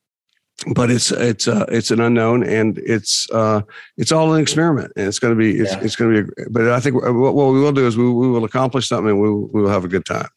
[0.73, 3.61] but it's it's uh, it's an unknown and it's uh,
[3.97, 5.83] it's all an experiment and it's going to be it's, Yeah.
[5.83, 8.05] it's going to be a, but I think what, what we will do is we,
[8.11, 10.29] we will accomplish something and we will, we will have a good time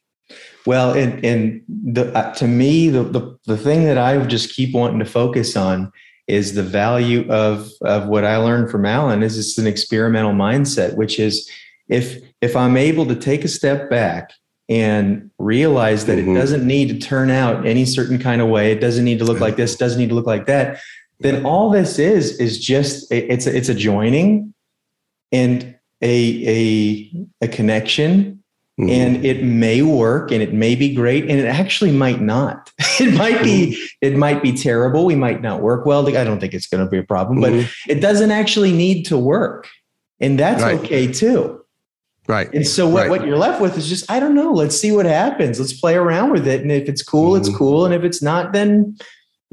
[0.66, 4.74] Well, and and the uh, to me the, the the thing that I just keep
[4.74, 5.90] wanting to focus on
[6.30, 10.96] is the value of of what I learned from Alan is it's an experimental mindset,
[10.96, 11.48] which is
[11.88, 14.32] if if I'm able to take a step back
[14.68, 16.30] and realize that Mhm.
[16.30, 19.24] it doesn't need to turn out any certain kind of way, it doesn't need to
[19.24, 20.78] look like this, doesn't need to look like that,
[21.18, 24.54] then all this is is just it's a, it's a joining
[25.32, 26.16] and a
[26.56, 28.39] a a connection
[28.80, 28.90] Mhm.
[28.90, 32.70] and it may work and it may be great and it actually might not.
[33.00, 35.04] It might be it might be terrible.
[35.06, 36.06] We might not work well.
[36.16, 37.68] I don't think it's going to be a problem but Mhm.
[37.88, 39.66] it doesn't actually need to work.
[40.20, 40.78] And that's Right.
[40.80, 41.60] okay too.
[42.28, 42.52] Right.
[42.54, 43.10] And so what, Right.
[43.10, 44.52] what you're left with is just i don't know.
[44.52, 45.58] Let's see what happens.
[45.58, 46.60] Let's play around with it.
[46.62, 47.54] And if it's cool it's Mhm.
[47.56, 47.84] cool.
[47.86, 48.96] And if it's not then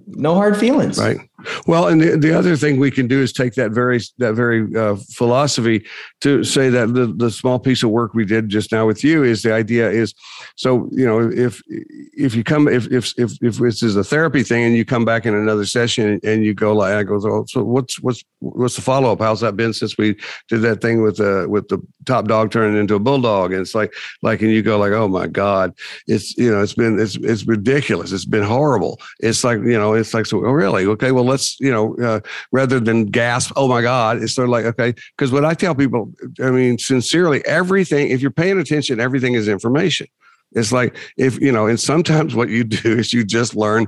[0.08, 0.98] no hard feelings.
[1.00, 1.20] Right
[1.68, 4.76] Well, and the, the other thing we can do is take that very that very
[4.76, 5.86] uh, philosophy
[6.22, 9.24] to say that the, the small piece of work we did just now with you
[9.24, 10.14] is the idea is
[10.56, 14.42] so you know if if you come if if if, if this is a therapy
[14.42, 17.46] thing and you come back in another session and you go like I go oh,
[17.48, 20.16] so what's what's what's the follow up how's that been since we
[20.48, 23.52] did that thing with the with the top dog turning into a bulldog?
[23.52, 25.74] And it's like like and you go like oh my god
[26.08, 28.12] it's you know it's been it's it's ridiculous.
[28.12, 29.00] It's been horrible.
[29.20, 30.86] It's like you know it's like so oh really?
[30.86, 32.20] Okay well let's you know uh,
[32.52, 35.76] rather than gasp oh my god it's sort of like okay because what i tell
[35.76, 36.12] people
[36.42, 40.08] i mean sincerely everything if you're paying attention everything is information.
[40.54, 43.88] It's like if you know and sometimes what you do is you just learn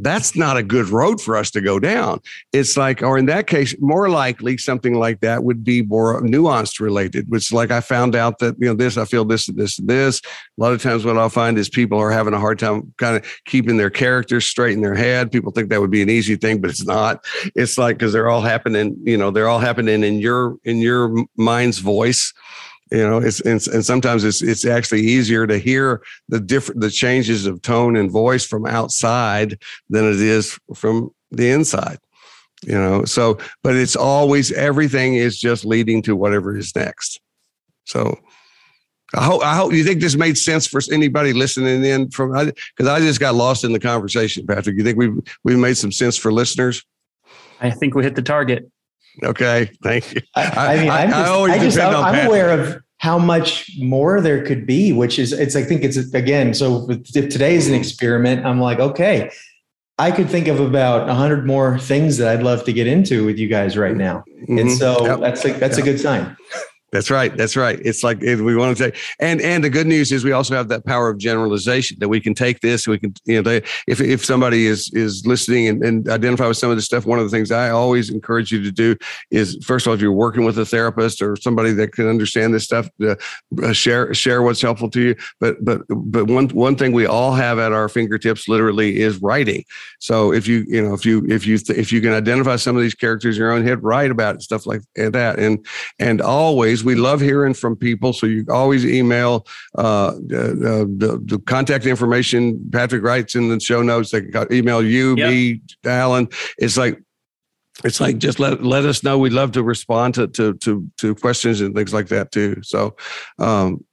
[0.00, 2.20] that's not a good road for us to go down.
[2.52, 6.80] It's like, or in that case, more likely something like that would be more nuanced
[6.80, 10.20] related, which like I found out that, you know, this, I feel this, this, this.
[10.20, 13.16] A lot of times what I'll find is people are having a hard time kind
[13.16, 15.32] of keeping their characters straight in their head.
[15.32, 17.24] People think that would be an easy thing, but it's not.
[17.54, 21.14] It's like, cause they're all happening, you know, they're all happening in your, in your
[21.36, 22.32] mind's voice
[22.90, 26.90] you know it's and, and sometimes it's it's actually easier to hear the different the
[26.90, 29.58] changes of tone and voice from outside
[29.90, 31.98] than it is from the inside
[32.62, 37.20] you know so but it's always everything is just leading to whatever is next
[37.84, 38.18] so
[39.14, 42.86] I hope I hope you think this made sense for anybody listening in from because
[42.86, 44.76] I, I just got lost in the conversation, Patrick.
[44.76, 45.10] You think we
[45.44, 46.84] we made some sense for listeners?
[47.60, 48.70] I think we hit the target.
[49.22, 50.20] Okay, thank you.
[50.34, 54.20] I, I mean, I, just, I, I just, I'm, I'm aware of how much more
[54.20, 57.74] there could be, which is, it's, I think it's again, so if today is an
[57.74, 59.30] experiment, I'm like, okay,
[59.98, 63.26] I could think of about a hundred more things that I'd love to get into
[63.26, 64.24] with you guys right now.
[64.42, 64.58] Mm-hmm.
[64.58, 65.20] And so yep.
[65.20, 65.86] that's a, that's yep.
[65.86, 66.36] a good sign.
[66.90, 67.36] That's right.
[67.36, 67.78] That's right.
[67.84, 70.68] It's like we want to say, and and the good news is we also have
[70.68, 72.88] that power of generalization that we can take this.
[72.88, 76.56] We can, you know, they, if if somebody is is listening and, and identify with
[76.56, 78.96] some of this stuff, one of the things I always encourage you to do
[79.30, 82.54] is first of all, if you're working with a therapist or somebody that can understand
[82.54, 83.16] this stuff, uh,
[83.74, 85.14] share share what's helpful to you.
[85.40, 89.62] But but but one one thing we all have at our fingertips, literally, is writing.
[89.98, 92.82] So if you you know if you if you if you can identify some of
[92.82, 95.66] these characters in your own head, write about it, stuff like that, and
[95.98, 98.12] and always we love hearing from people.
[98.12, 102.68] So you always email uh, the, the, the, contact information.
[102.72, 104.10] Patrick writes in the show notes.
[104.10, 105.30] They can email you, yep.
[105.30, 106.28] me, Alan.
[106.58, 107.00] It's like
[107.84, 109.18] it's like just let let us know.
[109.18, 112.60] We'd love to respond to to to, to questions and things like that too.
[112.62, 112.96] So,
[113.38, 113.84] um,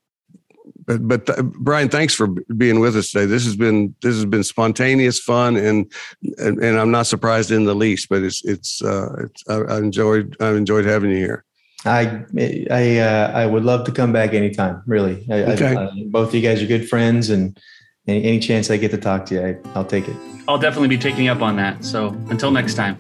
[0.86, 3.26] but but th- Brian, thanks for being with us today.
[3.26, 5.92] This has been this has been spontaneous fun, and
[6.38, 8.10] and, and I'm not surprised in the least.
[8.10, 11.46] But it's it's, uh, it's I, I enjoyed I enjoyed having you here.
[11.86, 12.24] I
[12.72, 14.82] I uh, I would love to come back anytime.
[14.88, 15.76] Really, I, okay.
[15.76, 17.60] I, both of you guys are good friends, and
[18.08, 20.16] any, any chance I get to talk to you, I, will take it.
[20.48, 21.84] I'll definitely be taking up on that.
[21.86, 22.98] So until next time,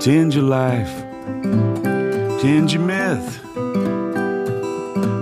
[0.00, 0.90] tend your life,
[2.40, 3.40] tend your myth,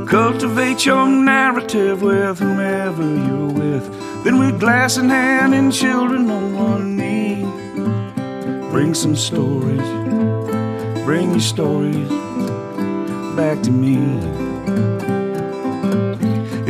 [0.08, 4.24] cultivate your narrative with whomever you're with.
[4.24, 7.42] Then with glass in hand and children on one knee,
[8.70, 9.80] bring some stories,
[11.04, 12.29] bring your stories
[13.36, 13.96] back to me.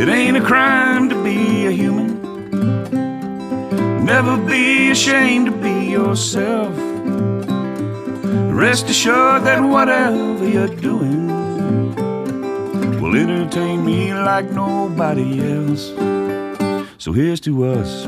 [0.01, 2.21] It ain't a crime to be a human.
[4.05, 6.75] Never be ashamed to be yourself.
[8.53, 11.29] Rest assured that whatever you're doing
[13.01, 15.93] will entertain me like nobody else.
[16.99, 18.07] So here's to us,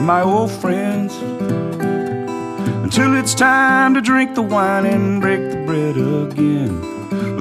[0.00, 1.14] my old friends
[2.88, 6.97] until it's time to drink the wine and break the bread again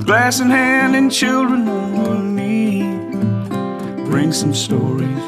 [0.07, 2.81] glass in hand and children on one knee.
[4.09, 5.23] Bring some stories,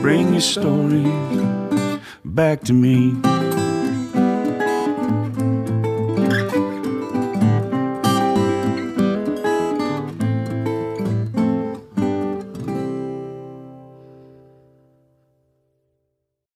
[0.00, 3.37] bring your stories back to me.